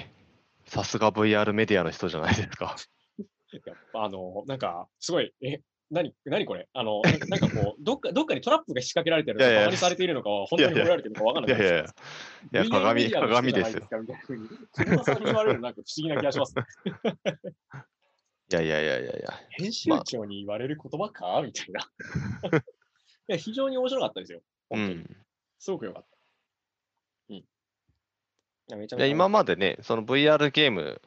[0.66, 2.78] さすが VR メディアの人じゃないですか。
[3.66, 5.62] やっぱあの、なんか、すごい、え、
[5.92, 6.68] 何、何これ？
[6.74, 11.84] あの、ななんかこう、どっか、どっかにトラップが仕掛けられてるのか、バカにされているのかは、本当に褒められてるのかわかんないいやいやいや。
[11.84, 13.80] いや、鏡、鏡ですよ。
[13.80, 14.02] よ。
[14.02, 16.64] みたいな風に、久保さんに言われるのなんか不思議な気がしますね。
[18.52, 19.34] いやいやいやいやいや。
[19.52, 21.42] 編集長に言われる言葉か？
[21.44, 21.82] みたいな。
[22.58, 22.62] い
[23.28, 24.42] や、非常に面白かったですよ。
[24.72, 25.00] う本当に。
[25.00, 25.18] ん。
[25.60, 26.18] すごく良かった。
[27.30, 27.36] うん。
[27.38, 27.46] い
[28.70, 31.02] やめちゃいや今までね、その VR ゲーム、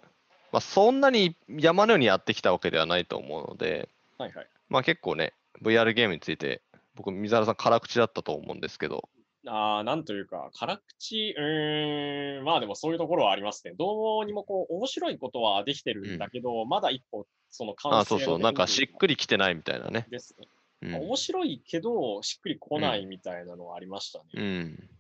[0.53, 4.49] まあ、そんなに山のようにやってきたわけではないと思うので、はいはい。
[4.69, 6.63] まあ、結構ね、VR ゲームについて、
[6.95, 9.09] 僕、水原さん、辛口だったと思うんですけど、
[9.49, 13.75] ああ、なんというか、辛口、うーん、まあでもそういうところはありますね。
[13.79, 20.07] どうにもこう、面白いことはできてるんだけど、まだ一歩、その完成あそうそう、なんかしっくりきてないみたいなね。
[20.11, 20.49] ですね。
[20.83, 20.95] うん。
[21.07, 24.25] 面白いけど、しっくりこないみたいなのはありましたね。
[24.35, 24.91] うん。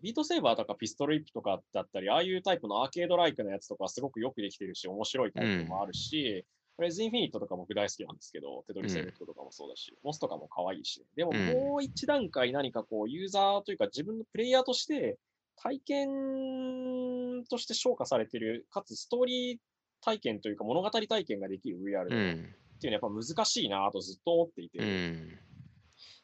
[0.00, 6.44] ビートセーバーとかピストルイップとかだったり、ああいうタイプのアーケードライクなやつとかはすごくよくできてるし、面白いタイプもあるし、
[6.82, 15.18] レズインフィニットとか僕大好きなんですけど、テトリスエフェクトとかもそうだし、モスとかも可愛いし、でもうんもう一段階何かこう、ユーザーというか自分のプレイヤーとして
[15.56, 19.58] 体験として消化されてる、かつストーリー
[20.02, 22.16] 体験というか物語体験ができる VR ってう。
[22.18, 22.54] いうん
[22.84, 25.38] のはやっぱ難しいなとずっと思っていて、うん。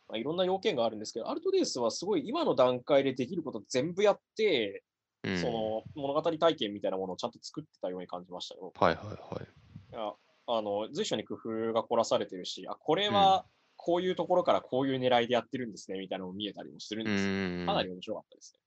[0.09, 4.83] まあ、いろんな要件があるんですけど、アルトデースはすごい今の段階でできること全部やって、
[5.23, 5.37] うん。
[5.37, 8.73] その物語体験みたいなものをちゃんと作ってたように感じましたよ。
[8.75, 9.45] はいはいはい。
[9.93, 10.13] いや
[10.49, 13.45] あの随所に工夫が凝らされてるし、あ、これは
[13.77, 17.31] こういうところからこういう狙いでやってるんですねみたいなのも見えたりもするんうですよ。
[17.65, 18.61] んかなり面白かったですね。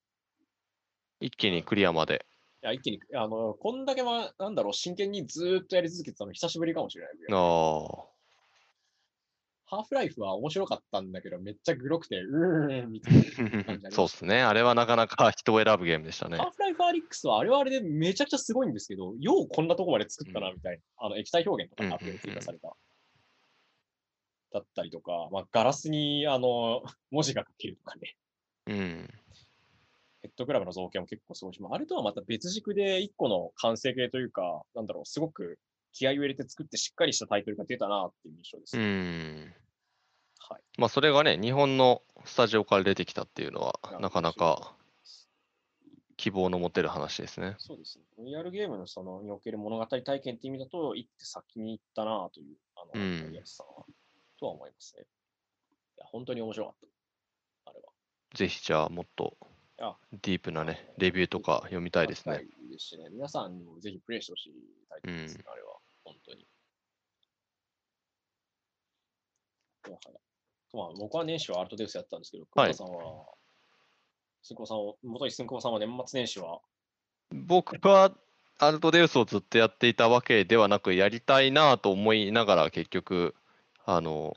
[1.20, 2.26] 一気にクリアまで。
[2.64, 7.14] いや、一気に、あの、こんだけは、なんだろう、真剣にずーっとやり続けてたの久しぶりかもしれない。
[7.32, 8.12] ああ。
[9.72, 14.42] ハーフライフは面白かったんだけど、めっちゃグロくて、うーん、 みたいな感じになりましたそうですね。
[14.42, 16.44] あれはなかなか人を選ぶゲームでしたねハ。
[16.44, 22.76] ーフライフアリックスはあれはあれでめちゃくちゃすごいんですけど、ようこんなとこまで作ったなみたいな、あの液体表現とかがアップで追加された。
[24.52, 28.18] だったりとか、まあ、ガラスにあの文字が書けるとかね、
[28.68, 29.10] うん。
[30.22, 35.58] ヘッドクラブの造形も結構すごいし、まあ、あれとはまた別軸で一個の完成形というか、なんだろう、すごく
[35.94, 38.78] 気合を入れて作ってしっかりしたタイトルが出たなっていう印象です。
[38.78, 39.54] うん。
[40.50, 40.62] はい。
[40.78, 44.76] まあ、それがね、日本のスタジオから出てきたっていうのは、なかなか
[46.18, 47.56] 希望の持てる話ですね。
[47.58, 48.06] そうですね。
[48.20, 53.86] VR ゲームのそのにおける物語体験って意味だと、一手先に行ったなという、あの、うん森保さんは、
[54.40, 55.06] とは思いますね。
[56.02, 56.76] や本当に面白かっ
[57.66, 57.72] た。
[57.72, 57.94] あれは。
[58.34, 59.38] ぜひじゃあもっと
[59.80, 62.46] あディープなね、レビューとか読みたいですね。
[62.64, 63.10] いいですしね。
[63.10, 64.54] 皆さんにもぜひプレイしてほしい
[64.90, 65.78] タイトルですね、あれは。
[66.04, 66.48] 本当に。
[70.74, 73.26] まあ、僕は年始はアルトデウスやったんですけど、さんは、
[74.42, 76.62] 寸久さんを、元井寸久さんは年末年始は、
[77.32, 78.14] 僕は
[78.58, 83.36] アルトデウスをずっとやっていたわけではなく、やりたいなと思いながら結局、
[83.86, 84.36] あの、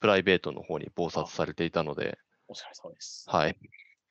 [0.00, 2.18] プライベートの方に忙殺されていたので、
[2.48, 3.26] お疲れ様です。
[3.28, 3.56] はい。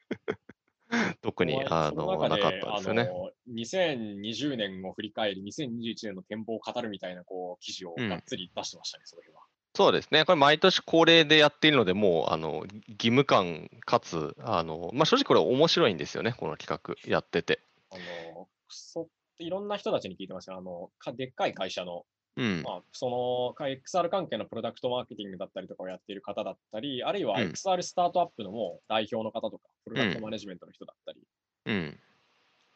[1.22, 3.06] 特にあそののなかったですよね。
[3.06, 9.42] の、2020年を振り返り、2021年の展望を語るみたいな、こう、記事をうんがっつり出してましたね、その日は。
[9.76, 10.24] そうですね。
[10.24, 17.60] これ毎年恒例でやっているので、もうあの義務感かつ、あのまあ、正直これ面白いんですよね、この企画やってて。
[17.92, 20.58] あの、そいろんな人たちに聞いてますよ。
[20.58, 22.06] あの、かでっかい会社の、
[22.38, 22.64] うん。
[22.64, 31.20] まあ、そのか XR 関係のプロダクトマーケティングだったりとかをやっている方だったり、あるいはうん XR スタートアップのもう代表の方とか、プロダクトマネジメントの人だったり、
[31.66, 32.00] うん。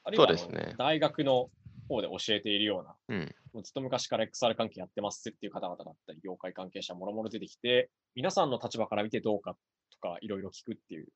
[0.04, 1.50] あるいはあのそうですね大学の
[1.90, 3.36] 方で教えているような、うん。
[3.54, 9.56] もうずっと昔から XR 関係やってますっていう方々だったり、業界関係者もろもろ出てきて、皆さんの立場から見てどうか
[9.92, 11.08] とか、いろいろ聞くっていう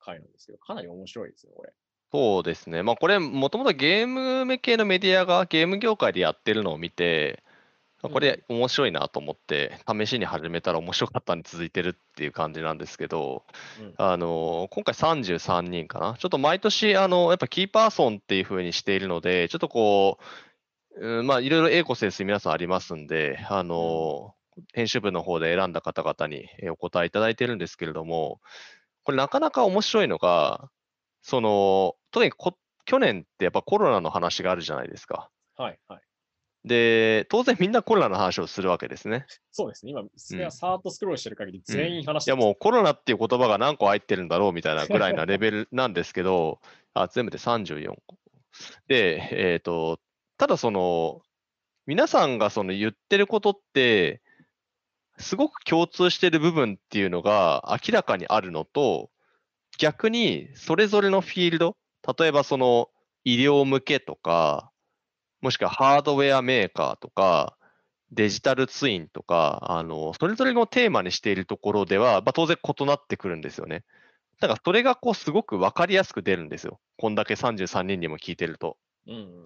[0.00, 1.72] 回なんですけど、かなり面白いですよ、これ。
[2.12, 2.82] そうですね。
[2.82, 7.45] まあこれ、もともとゲーム系のメディアがゲーム業界でやってるのを見て、あ
[8.08, 13.44] これ面白いなと思って、試しに始めたら面白かったに続いてるっていう感じなんですけど、
[13.80, 16.16] うんあの今回33人かな。
[16.18, 20.18] ちょっと毎年、あのやっぱキーパーソンっていう風にしているので、ちょっとこ
[20.96, 24.34] う、うんまあいろいろ英語センス皆さんありますんで、あの
[24.72, 28.40] 編集部の方で選んだ方々にえーお答えいただいてるんですけれども、
[29.04, 30.70] これなかなか面白いのが、
[31.22, 35.28] その、特にこ去年ってやっぱコロナの話があるじゃないですか。
[35.56, 36.00] はい、はい。
[36.66, 39.24] で、当然みんなコロナの話をするわけですね。
[39.52, 39.92] そうですね。
[39.92, 46.60] 今、それはサーッとスクロールしてる限り全員話していやもうコロナっていう言葉が何個入ってるんだろうみたいなぐらいなレベルなんですけど、
[46.92, 48.18] あ全部で34個。
[48.88, 50.00] で、えっ、と、
[50.38, 51.22] ただその、
[51.86, 54.20] 皆さんがその言ってることって、
[55.18, 59.10] すごく共通してる部分っていうのが明らかにあるのと、
[59.78, 61.76] 逆にそれぞれのフィールド、
[62.18, 62.88] 例えばその
[63.22, 64.72] 医療向けとか、
[65.40, 67.56] もしくはハードウェアメーカーとか、
[68.12, 73.84] デジタルツインとか、あの、それぞれのテーマにしているところでは、まあ、当然異なってくるんですよね。
[74.40, 76.78] だからそれがこうすごく分かりやすく出るんですよ。
[76.98, 78.76] こんだけ33人にも聞いてると。
[79.06, 79.42] うんうん。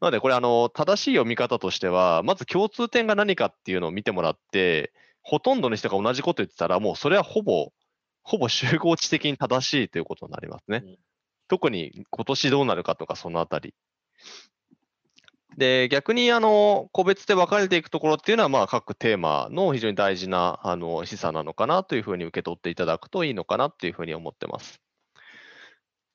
[0.00, 7.70] なので、これ、あの、正しい読み方としては、まず共通点が何かっていうのを見てもらって、ほとんどの人が同じこと言ってたら、もうそれはほぼ、
[8.22, 10.98] ほぼ集合値的に正しいということになりますねうん。
[11.48, 13.74] 特に今年どうなるかとか、そのあたり。
[15.56, 24.80] で、逆に、あの、個別で分かれていくところっていうのは、まあ、各テーマの非常に大事な、あの、示唆なのかなというふうに受け取っていただくといいのかなっていうふうに思ってます。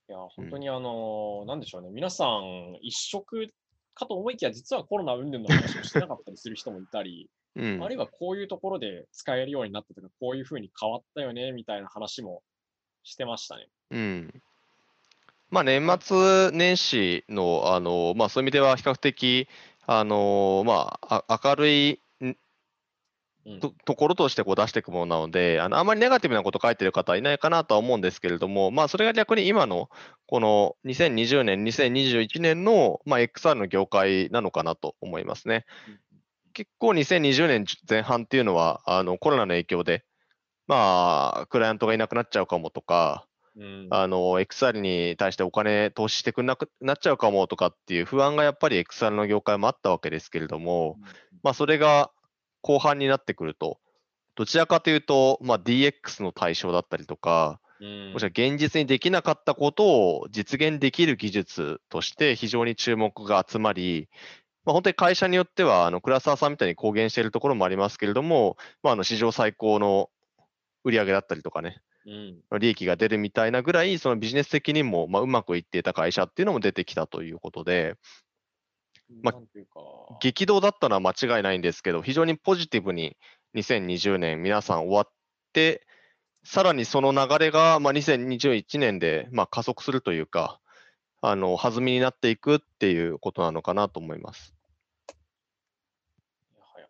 [0.08, 1.90] いや、本当にあの、なんでしょうね。
[1.92, 3.50] 皆さん、一色
[3.94, 7.88] かと思いきや、実はコロナ云々の話をしてなかったりする人もいたり、うんあ。
[7.88, 12.44] るいはこういうところで使えるようになったとか、こういうふうに変わったよね、みたいな話も
[13.04, 13.68] してましたね。
[13.92, 14.42] うん。
[15.56, 19.47] まあ、年末年始の、あの、まあ、そういう意味では比較的、
[19.88, 23.60] あの、まあ、あ明るいうん。
[23.62, 29.89] とところとしてこう出していくものなので、あのあまりネガティブなこと書いてる方はいないかなとは思うんですけれども、まあ、それが逆に今の
[30.28, 35.66] この2020年、2021年の、まあ、XR の業界なのかなと思いますね。
[36.53, 40.03] 結構2020年前半っていうのは、あのコロナの影響で、
[40.68, 43.28] まあ、クライアントがいなくなっちゃうかもとか、
[43.58, 43.88] うん。
[43.89, 50.97] あの XR に対してお金投資してくれなくなっちゃうかもとかっていう不安がやっぱり XR の業界もあったわけですけれども、
[51.43, 52.12] まあ、それが
[52.62, 53.80] 後半になってくると、
[54.36, 64.08] どちらかというと、まあ、DX の対象だったりとか、うんもしくは現実にできなかったことを実現できる技術として非常に注目が集まり、
[64.64, 70.10] まあ、本当に会社によっては、あの倉沢さんみたいに公言しているところもありますけれども、まあ、あの史上最高の
[70.86, 77.95] 売り上げだったりとかね、うん利益が出るみたいなぐらい、そのビジネス的にもまあうまくいっていた会社っていうのも出てきたということで、
[79.22, 79.80] まなんていうか、
[80.22, 83.18] 激動だったのは間違いないんですけど、非常にポジティブに
[83.56, 85.10] 2020年皆さん終わっ
[85.53, 85.86] て、
[86.43, 90.60] さらにその流れがまあ2021年でまあ加速するというか、
[91.22, 94.53] あの弾みになっていくっていうことなのかなと思います。
[96.53, 96.88] いやはや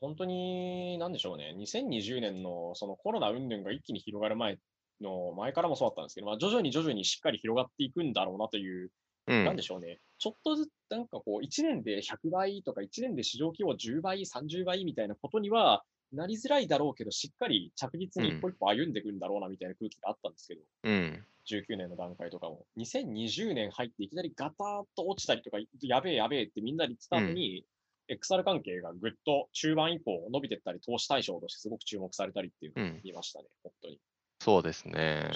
[0.00, 4.58] 本当に、なんでしょうね、2020年のそのコロナ云々が一気に広がる前
[5.00, 8.92] の、前からもそうだったんですけど、まあ、徐々に徐々にしっかり広がっていくんだろうなという、
[9.26, 9.44] うん。
[9.44, 21.24] なんでしょうね、ちょっとずつ、なんかこう、1年で100倍とか、1年で市場規模10倍、30倍みたいなことには、なりづらいだろうけど、しっかり着実に一歩一歩歩んでいくんだろうなみたいな空気があったんですけど、うん。
[21.44, 27.64] 19年の段階とかも、2020年入っていきなりガターッと落ちたりとか、やべえやべえってみんなで言ってた後に、
[28.08, 33.00] XR 関係がぐっと中盤以降伸びてったり、投資対象としてすごく注目されたりっていうのをうん。
[33.04, 34.00] 見ましたね、本当に。
[34.40, 35.32] そうですね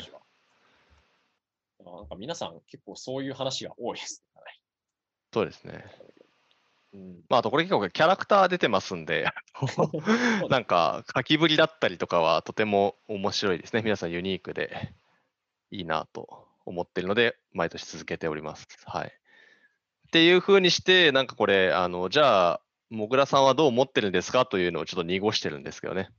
[1.84, 4.42] なんか皆さん結構そういう話が多いですね。
[5.32, 5.84] そうですね。
[6.94, 9.26] うん、まあ、あとこれ結構キャラクター出てますんで、
[10.48, 13.82] なんか書きぶりだったりとかはとても面白いですね。
[13.82, 14.92] 皆さんユニークで
[15.70, 18.66] いいなと思ってるので、毎年続けております。
[18.84, 19.06] はい。
[19.06, 22.60] っていうふうにして、なんかこれ、あの、じゃあ、
[22.92, 26.10] もぐらさんはどう思ってるんですかというのをちょっと濁してるんですけどね。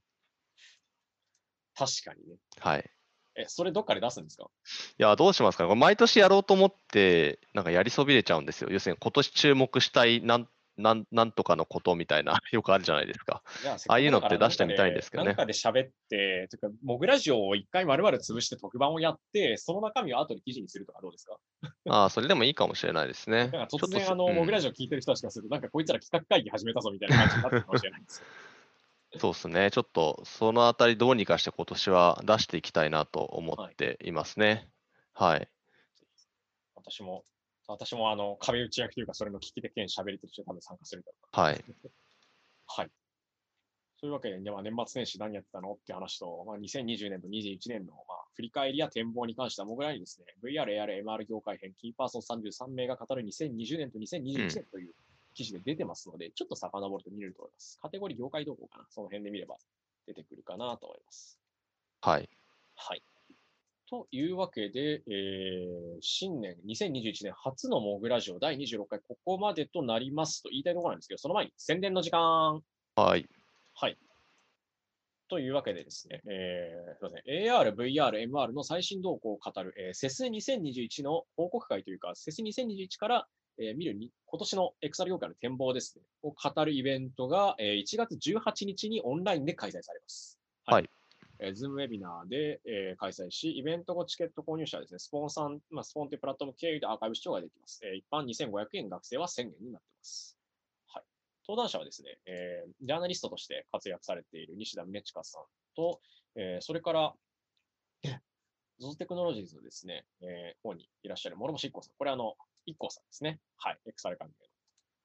[1.75, 2.35] 確かにね。
[2.59, 2.89] はい。
[3.35, 4.45] え、それどっかで出すんですか？
[4.45, 4.47] い
[4.97, 8.69] や、どうしますか毎年やろうと思って、なんかやりそびれちゃうんですよ。
[8.71, 10.47] 要するに今年注目したいなん
[10.77, 13.43] なんなんとかのことみたいな、 よくあるじゃないですか。
[13.65, 21.37] あ、ああいうのって出してみたいんですけどねなんかで喋って、というか、モグラジオを一回丸々潰して特番をやって、その中身を後で記事にするとかどうですか？
[21.89, 23.49] ああ、それでもいいかもしれないですね。
[23.51, 28.27] なんか突然、あの、そうんモグラジオ聞いてる人たちがすると、なんかこいつら企画会議始めたぞみたいな感じになってるかもしれないんですよ。
[29.19, 29.69] そうですね。
[29.71, 34.67] ちょっとそのあたりどうにかして今年は出していきたいなと思っていますね。
[35.13, 35.47] はい。
[36.75, 37.23] 私も、
[37.67, 41.55] 私もあの、壁打ち役というか、それの聞き手兼喋りとして多分参加するんだろうはい。
[41.55, 41.89] な。
[42.67, 42.91] はい。
[43.97, 54.93] そういうわけで、まあ、年末年始何やってたのって話と、まあ、2020年と21年の、まあ、振り返りや展望に関しては、モグラにですね、VR、AR、MR 業界編、キーパーソン33名が語る2020年と2021年という
[55.33, 57.79] 記事で出てますので、ちょっと遡ると見れると思います。
[57.81, 58.85] カテゴリー業界動向かな。
[58.89, 59.55] その辺で見れば
[60.05, 61.39] 出てくるかなと思います。
[62.01, 62.29] はい。
[62.75, 63.03] はい。
[63.93, 72.63] というわけで、えー新年2021年初のモグラジオ第26回、ここまでとなりますと言いたいところなんですけど、その前に宣伝の時間。
[72.95, 73.29] はい。
[73.75, 73.97] はい。
[75.29, 83.27] というわけでですね、えーすいません AR、VR、MR の最新動向を語る、えー、CES2021 の報告会というか、CES2021 から、
[83.59, 90.39] えー見るに今年の XR 業界の展望ですね、を語るイベントが、えー1月18日にオンラインで開催されます。
[90.65, 90.89] はい。
[91.43, 97.81] えー、Zoom ウェビナーで、えー開催し、イベント後チケット購入者はですね、スポンサー、まあ、スポンというプラットフォーム経由でアーカイブ視聴ができます。
[97.83, 100.37] えー一般2500円、学生は1000円になっています。
[100.87, 101.03] はい。
[101.45, 105.43] 登壇者はですね、えージャーナリストとして活躍されている西田宗近さん
[105.75, 105.99] と、
[106.35, 107.13] えーそれから、
[108.81, 111.93] ZOZO テクノロジーズのですね、えー方にいらっしゃる諸星一行さん。
[111.97, 112.35] これあの、
[112.65, 113.39] 一行さんですね。
[113.57, 113.79] はい。
[113.85, 114.47] XR 関係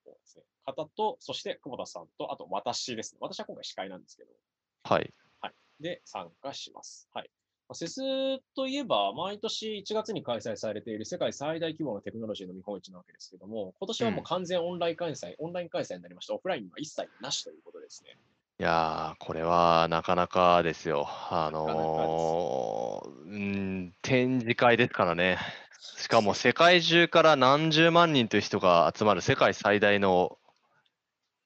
[0.07, 0.45] の方ですね。
[0.65, 3.19] 方と、そして久保田さんと、あと私ですね。
[3.21, 4.31] 私は今回司会なんですけど、
[4.85, 5.13] はい。
[5.81, 7.09] で参加します。
[7.13, 7.31] はい。
[7.69, 8.01] まあセス
[8.55, 16.35] といえば、毎年1月に開催されている世界最大規模のテクノロジーの見本市なわけですけども、今年はもう完全オンライン開催、オンライン開催になりました。
[16.35, 18.17] オフラインは一切なしということですね。
[18.61, 21.07] いやー、これはなかなかですよ。
[21.09, 25.39] あのー、うん、展示会ですからね。
[25.99, 30.38] しかも世界中から何十万人という人が集まる世界最大の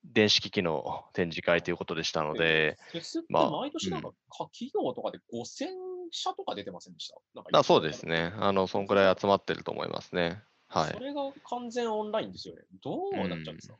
[0.04, 4.14] 電子機器の展示会ということでしたので、フェスってまあ毎年なんか、か
[4.52, 5.68] 企業とかで5000
[6.10, 7.16] 社とか出てませんでした？
[7.34, 8.32] なんかあそうですね。
[8.38, 10.42] あの、そんくらい集まってると思いますね。
[10.68, 10.92] はい。
[10.92, 12.62] それが完全オンラインですよね。
[12.82, 13.74] どうなっちゃうんですか、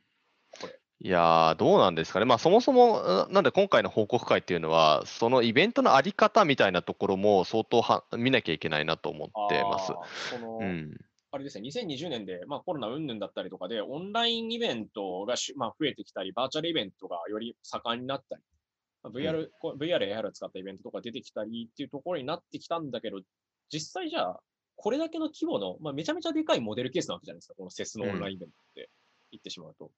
[0.61, 0.73] これ。
[0.99, 2.25] いやー、どうなんですかね。
[2.25, 9.87] まあ、そもそも、ななんで今回の報告会っていうのは、そのイベントのあり方みたいなところも相当は見なきゃいけないなと思ってます
[10.29, 10.97] その、うん。
[11.33, 18.43] あれですね、2020年で、まあ、コロナ云々だったりとかで、オンラインイベントがし、まあ、増えてきたり、バーチャルイベントがより盛んになったり、
[19.01, 23.19] まあ VR、こう VR、AR を使ったイベントとか出てきたりっていうところになってきたんだけど、
[23.71, 24.39] 実際じゃあ、
[24.75, 28.91] これだけの規模の、まあ、めちゃめちゃでかいモデルケースなわけじゃないですか、このセスのオンラインイベントって
[29.31, 29.89] 言ってしまうと。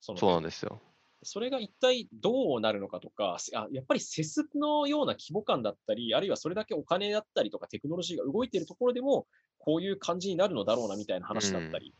[0.00, 0.80] そのそうなんですよ。
[1.22, 9.26] それが一体どうなるのかとか、せあやっぱりセスのような規模感だったり、あるいはそれだけお金だったりとかテクノロジーが動いているところでも、
[9.58, 11.94] こういう感じになるのだろうなみたいな話だったり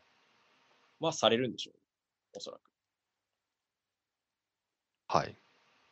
[1.01, 1.75] はされるんでしょう、
[2.37, 2.63] おそらく。
[5.09, 5.37] はい。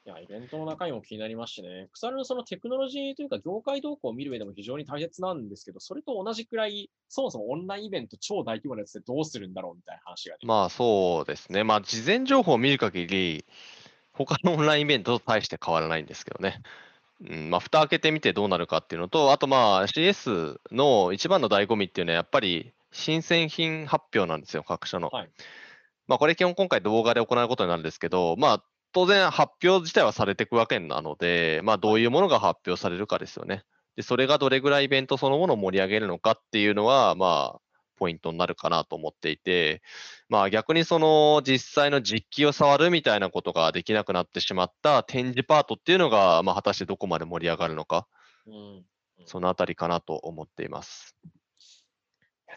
[0.08, 10.38] いや、イベントの中身も気になりますしね、腐るのそのテクノロジーというか業界動向を見る上でも非常に大切なんですけど、それと同じくらい、そもそもオンラインイベント超大規模なやつでどうするんだろうみたいな話がね。
[10.44, 11.62] まあ、そうですね。
[11.62, 13.44] まあ、事前情報を見る限り、
[14.14, 16.62] 他のオンラインイベントと大して変わらないんですけどね。
[17.28, 25.08] うん、まあ、蓋開けてみてどうなるかっていうのと、あとまあ CS の一番の醍醐味っていうのはやっぱり新製品発表なんですよ、各社の。
[25.08, 25.30] はい
[26.06, 33.64] まあ、これ基本今回動画で行うことになるんですけど、まあ、当然発表自体はされていくわけなので、まあ、どういうものが発表されるかですよね。
[33.96, 37.60] で、それがどれぐらいイベントそのものを盛り上げるのかっていうのは、まあ、
[37.98, 39.82] ポイントになるかなと思っていて、
[40.28, 48.06] まあ逆にその実際の実機を触るみたいなことができなくなってしまった展示パートっていうのが、まあ果たしてどこまで盛り上がるのか、
[48.46, 48.84] うん。
[49.26, 51.16] そのあたりかなと思っています。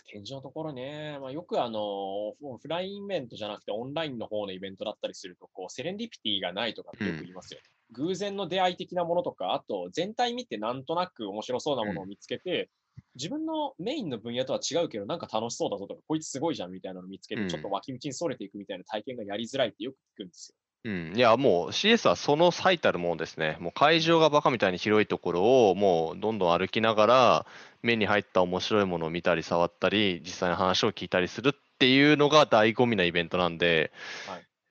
[0.06, 7.64] 展示のところね、まあ、よくあの、オフラインイベントじゃなくてオンラインの方のイベントだったりすると、こう、セレンディピティがないとかってよく言いますよね。
[7.91, 12.70] 偶然の出会い的なものとか、あと全体見てなんとなく面白そうなものを見つけて、
[13.16, 20.56] 自分のメインの分野とは違うけど、なんか楽しそうだぞとか、こいつすごいじゃんみたいなのを見つけて、うんちょっと脇道にそれていくみたいな体験がやりづらいってよく聞くんですよ。
[20.84, 23.58] うん、いや、もう CS はその最たるものですね。
[23.60, 27.46] もう会場がバカみたいに広いところをもうどんどん歩きながら
[27.84, 33.92] 目に入った面白いものを見たり触ったり実際の話を聞いたりするっていうのが醍醐味なイベントなんで、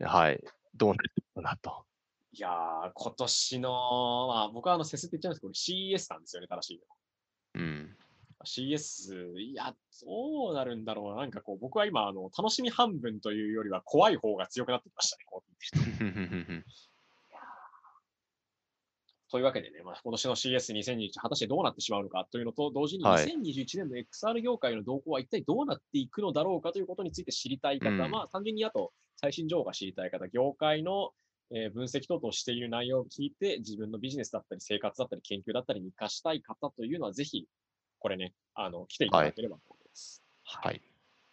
[0.00, 0.42] はい、
[0.74, 1.84] どうなるかなと。
[2.32, 6.80] いやー、今年の、まあ、僕はあの、セスって言っちゃうんですけど、CES なんですよね、正しい
[7.56, 7.62] の。
[7.62, 7.96] うん、
[8.44, 11.16] CS、いや、どうなるんだろうな。
[11.16, 15.50] なんかこう、僕は今、あの、楽しみ半分というよりは怖い方が強くなってきましたね、こうと
[19.30, 23.26] というわけでね、まあ、今年の CS2021、果たしてどうなってしまうのかというのと、同時にはい。
[23.26, 28.10] 2021年の XR 業界の動向は一体どうなっていくのだろうかということについて知りたい方、うん。
[28.10, 31.12] まあ、単純にあと、最新情報が知りたい方、業界の、
[31.52, 37.46] えー分析等々している内容を聞いて、自分のビジネスだったり、生活だったり、研究だったりに活かしたい方というのは、ぜひ、
[38.00, 40.24] これね、あの、来ていただければと思います。
[40.44, 40.80] はい、いい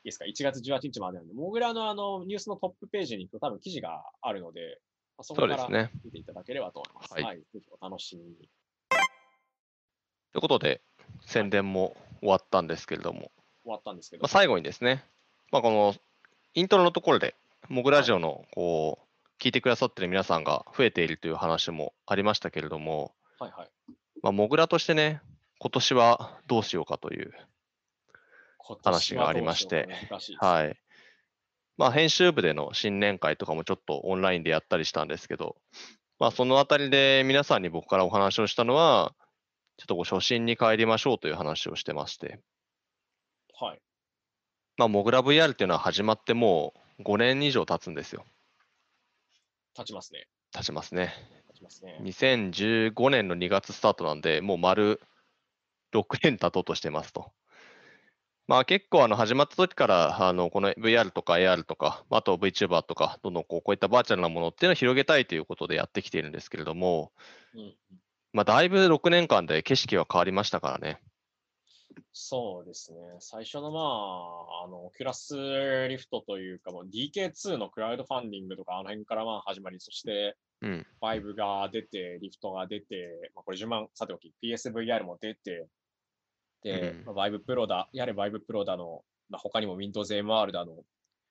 [0.03, 4.80] ですか ?1 月18日までなんで、モグラのあのニュースのトップページに行くと多分記事があるので、
[5.18, 5.89] まあ、そこそから。
[6.05, 7.13] 見ていただければと思います。
[7.13, 7.38] はいはい。
[7.38, 8.36] ぜひお楽しみに。
[10.34, 10.82] ということで
[11.26, 13.32] 宣伝も終わったんですけれども、
[13.63, 14.22] 終わったんですけど。
[14.22, 15.03] まあ、最後にですね、
[15.51, 15.95] まあ、この
[16.53, 17.36] イントロのところで、
[17.70, 23.70] モグラジオのこう聞いてくださってる皆さんが増えているという話もありましたけれども、はいはい。
[24.22, 25.22] まあ、モグラとしてね、
[25.59, 27.31] 今年はどうしようかという、
[28.59, 30.77] 今話がありまして年はい。
[31.77, 35.55] まあ、編集部での新年会とかもちょっとオンラインでやったりしたんですけど、
[36.19, 39.13] まあ、そのあたりで皆さんに僕からお話をしたのは、
[39.77, 42.39] ちょっとこう初心に帰りましょうという話をしてまして、
[43.59, 43.79] はい。
[44.77, 48.25] まあ、モグラ VR っていうのは始まってもう5年以上経つんですよ。
[49.75, 50.27] 立ちますね。
[50.51, 51.13] 経ちますね。
[51.47, 51.99] 立ちますね。
[52.01, 54.99] 2015年の2月スタートなんで、もう丸
[55.93, 57.31] 6年経とうとしてますと。
[58.47, 67.11] まあ結構あの始まった時からあのこの VR とか AR とか、あと VTuber とか、どんどんこうこういったバーチャルなものっていうのを広げたいということでやってきているんですけれども、
[67.53, 67.75] うん。
[68.31, 71.01] まあだいぶ6年間で景色は変わりましたからね。
[72.13, 72.99] そうですね。
[73.19, 75.35] 最初のまあ、あの、オキュラス
[75.89, 80.85] リフトというか、もう DK2 のクラウドファンディングとか、あの辺からまあ始まり、そしてうん。
[81.01, 85.67] 5が出て、リフトが出て、まあ、これ順番さておき、PSVR も出て、
[86.63, 90.83] で、うんまあ、Vive Pro だ、やれ Vive Pro だの、まあ、他にも Windows MR だの、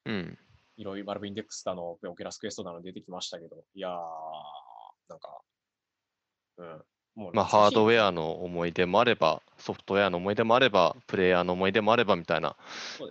[0.04, 0.38] うん。
[0.76, 3.92] いろいろ Valve Index だの、オキュラスクエストだの出てきましたけど、いやー、
[5.08, 5.40] なんか、
[6.58, 6.84] うん。
[7.16, 12.56] もうまあハードウェアの思い出もあれば、ソフトウェアの思い出もあれば、プレイヤーの思い出もあればみたいな、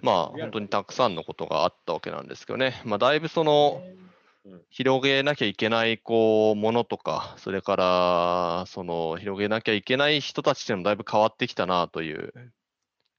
[0.03, 2.82] まあ本当にたくさんのことがあったわけなんですけどね。
[2.86, 3.82] まあだいぶその、
[4.70, 12.34] 広げなきゃいけないこうものとか、それからその広げなきゃいけない人たちっていうのもだいぶ変わってきたなという、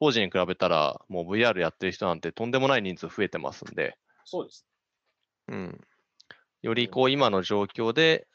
[0.00, 4.66] 当時に比べたらもう VR やってる人なんてとんでもない人数増えてますんで、そうです。
[5.48, 5.80] うん、
[6.62, 8.26] よりこう今の状況で、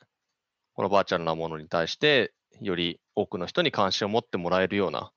[0.74, 5.12] このバーチャルなものに対して、より多くの人に関心を持ってもらえるような、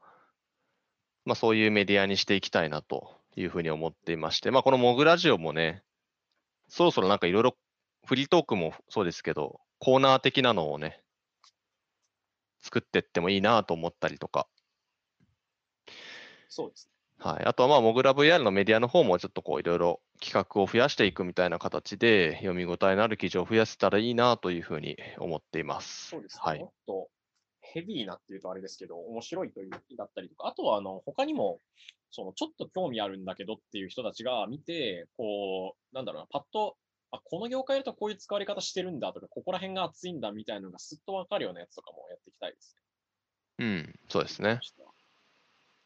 [1.24, 5.82] まあ、そういうメディアにしていきたいなというふうに思っていまして、まあ、このモグラジオもね、
[6.68, 7.56] そろそろなんかいろいろ
[8.04, 11.00] フリートークもそうですけど、コーナー的なのをね、
[12.60, 14.46] 作ってってもいいなと思ったりとか、
[16.48, 16.90] そうです。
[17.18, 26.08] はい、あとはまあ、モグラ VR のメディアの方もちょっとこういろいろ企画を増やしていくみたいな形で、読み応えのある記事を増やせたらいいなというふうに思っています。
[26.10, 26.40] そうですね。
[26.42, 27.08] はいもっと
[27.74, 31.58] ヘビーなっていうとあれですけど、面白いというだったりとか、あとはあの他にも、
[32.12, 36.76] そのちょっと興味あるんだけどっていう人たちが見て、こう、なんだろうな、パッと、
[37.10, 42.76] あ、この業界だとこういう使われ方してるんだとか、ここら辺が熱いんだみたいなのがすっとわかるようなやつとかもやっていきたいです
[43.58, 43.66] ね。
[43.66, 44.60] うん、そうですね。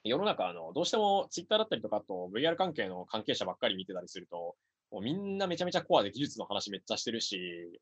[0.04, 4.56] 世の中、あの、どうしてもツイッターだったりとか、あと VR 関係の関係者ばっかり見てたりすると、
[4.90, 7.80] もうみんなめちゃめちゃコアで技術の話めっちゃしてるし、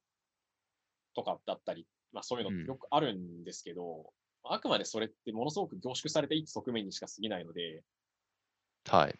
[1.15, 4.13] とかだったり、まあそういうのってよくあるんですけど、
[4.45, 7.83] あくまでそれってものすごく凝縮された一側面にしか過ぎないので、
[8.89, 9.19] はい。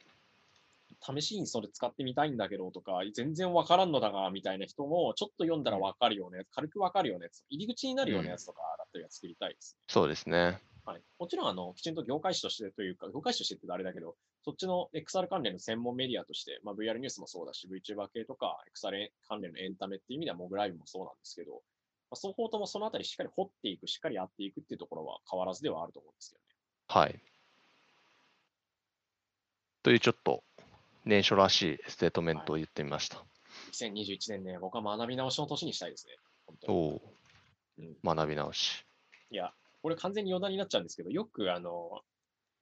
[1.01, 9.85] 試しにそれ使ってみたいんだけどとか、全然わからんのだが、みたいな人も、ちょっと読んだらわかるようなやつ、軽くわかるようなやつ、入り口になるようなやつとかだったりは作りたいですね。
[9.89, 10.61] そうですね。
[10.85, 11.03] はい。
[11.19, 21.63] もちろん、あの、きちんと業界誌としてというか、業界誌としてってあれだけど、そっちの XR 関連の専門メディアとして、まあ、VR ニュースもそうだし、VTuber 系とか XR 関連のエンタメっていう意味では、モグライブもそうなんですけど、
[22.11, 26.57] まあ、双方ともそのあたりしっかり掘っていく、しっかりやっていくっていうところは変わらずではあると思うんですけどね。
[26.89, 27.21] はい。
[29.83, 30.43] というちょっと
[31.07, 33.25] 年初らしいステートメントを言ってみました。
[33.73, 36.13] 2021年ね、僕は学び直しの年にしたいですね。
[36.47, 37.01] 本当おに。
[37.79, 38.85] おうん、学び直し。
[39.31, 39.53] いや、
[39.83, 42.01] これ完全に余談になっちゃうんですけど、よくあの、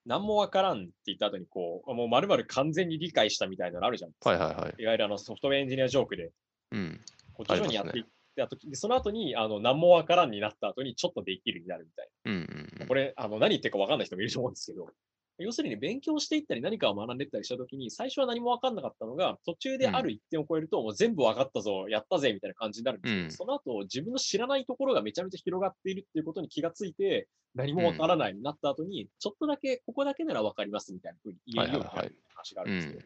[0.05, 4.11] 何もわからんって言った後に、こう、もう丸々完全に理解したみたいなのあるじゃん。
[4.23, 4.83] はいはいはい。
[4.83, 6.31] いわゆるあのソフトウェアエンジニアジョークで、
[6.73, 7.01] うん。
[7.33, 8.05] こう徐々にやっていっ
[8.37, 12.85] た時、でその後に、あの、何もわからんになった後に、ちょっとできるになるみたいうんうんうな。
[12.85, 14.91] んこれ、あの、何言ってるかわかんない人もいると思うんですけど、
[15.39, 23.31] 要するに勉強していったり何かを学んでいったりした時に、最初は何もわかんなかったのが、途中である一点を超えると、もう全部わかったぞ、やったぜ、みたいな感じになるんですけど、うん。
[23.33, 31.91] その後、自分の知らないところがめちゃめちゃ広がっているっていうことに気がついて、何もわからないになった後に、ちょっとだけ、ここだけならわかりますみたいなふうに言えるようにな
[32.35, 33.03] 話があるんですけど、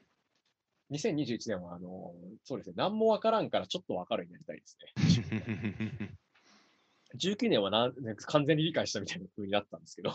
[0.91, 2.15] 2021年は、あの、
[2.45, 4.79] そうですね、何もわからんからちょっとわかるようになりたいです
[5.97, 6.19] ね。
[7.17, 10.15] 19年はなん完全に理解したみたいな風になったんですけど、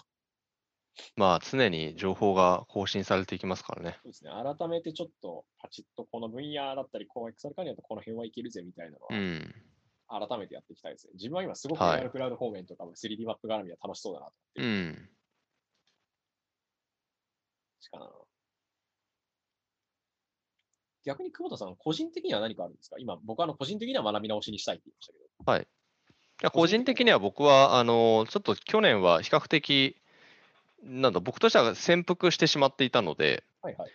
[1.15, 3.97] まあ常に情報が更新されていきますからね。
[4.03, 9.55] そうですね、改めてちょっとパチッとこの分野だったり、こう XR 関連だとこの辺はいけるぜみたいなのうん。
[10.07, 11.13] は改めてやっていきたいですね。
[11.15, 15.09] 自分は今すごくクラウド方面とか 3D マップ絡みは楽しそうだなと思ってるうん。
[17.79, 18.09] しかな。
[21.05, 22.95] 逆に久保田さん、個人的には何かあるんですか？
[22.99, 25.51] 今、僕はあの個人的には学び直しにしたいって言いましたけど。
[25.51, 25.63] はい。
[25.63, 25.65] い
[26.41, 30.01] や個人的には僕は、あの、ちょっと去年は比較的、
[30.83, 33.91] なんだ、僕としては潜伏してしまっていたので、はいはい。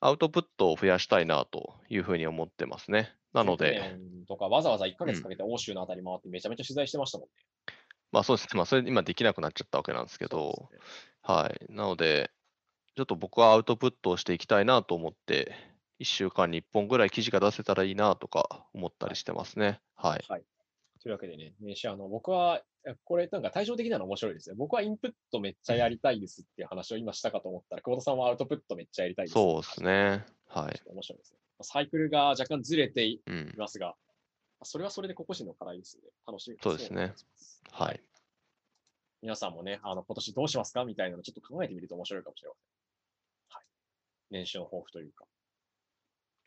[0.00, 3.14] アウトプットを増やしたいなというふうに思ってますね。
[3.32, 7.32] なの19で、年とかわざわざ1ヶ月かけて欧州のあたり回ってめちゃめちゃ取材してましたもんね。
[8.12, 10.78] まあそうですね、まあそれ今できなくなっちゃったわけなんですけど、ね
[11.22, 11.72] はい。
[11.72, 12.30] なので、
[12.96, 15.52] ちょっと僕はアウトプットをしていきたいなと思って、
[16.00, 19.80] 1週間に1本ぐらい記事が出せたらいいなとか思ったりしてますね。
[19.96, 20.24] はい。
[20.28, 20.44] はい。
[21.02, 22.62] というわけでね、年始あの、僕は、え
[23.04, 24.56] これなんか対照的なの面白いですね。
[24.56, 29.34] 僕はインプットめっちゃやりたいですっていう話を今したかと思ったら、久保田さんはアウトプットめっちゃやりたいです。
[29.34, 29.82] そうです。
[29.82, 30.24] ね。
[30.48, 31.38] はい面白いですね。
[31.62, 33.54] サイクルが若干ずれていうん。
[33.56, 33.94] ますが、
[34.62, 37.14] それはそれで個々人の課題ですので、楽しみそうですね
[37.70, 38.00] はい。
[39.22, 43.56] 皆さんもね、あの、今年どうしますかみたいなのちょっと考えてみると面白いかもしれません。
[43.56, 43.64] はい。
[44.30, 45.24] 年始の抱負というか。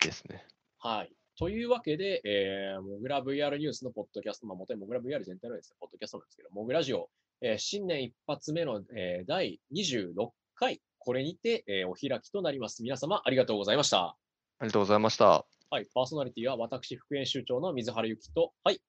[0.00, 0.46] ですね。
[0.78, 1.12] はい。
[1.38, 7.08] というわけで、えー、モグラ VR ニュースのポッドキャスト、まあ、元にモグラ VR 全体のですね、ポッドキャストなんですけど、モグラジオ、
[7.40, 12.82] えー新年一発目の、えー第26回、これにて、えーお開きとなります。
[12.82, 13.98] 皆様、ありがとうございました。
[14.00, 14.16] あ
[14.62, 15.46] りがとうございました。
[15.70, 15.86] はい。
[15.94, 18.80] パーソナリティは私、副編集長の水原由紀と、はい。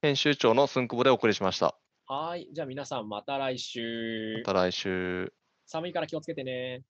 [0.00, 1.76] 編集長のすんくぼでお送りしました。
[2.06, 2.48] はい。
[2.50, 4.44] じゃあ皆さん、また来週ま。
[4.44, 5.34] た来週。
[5.66, 6.82] 寒いから気をつけてね。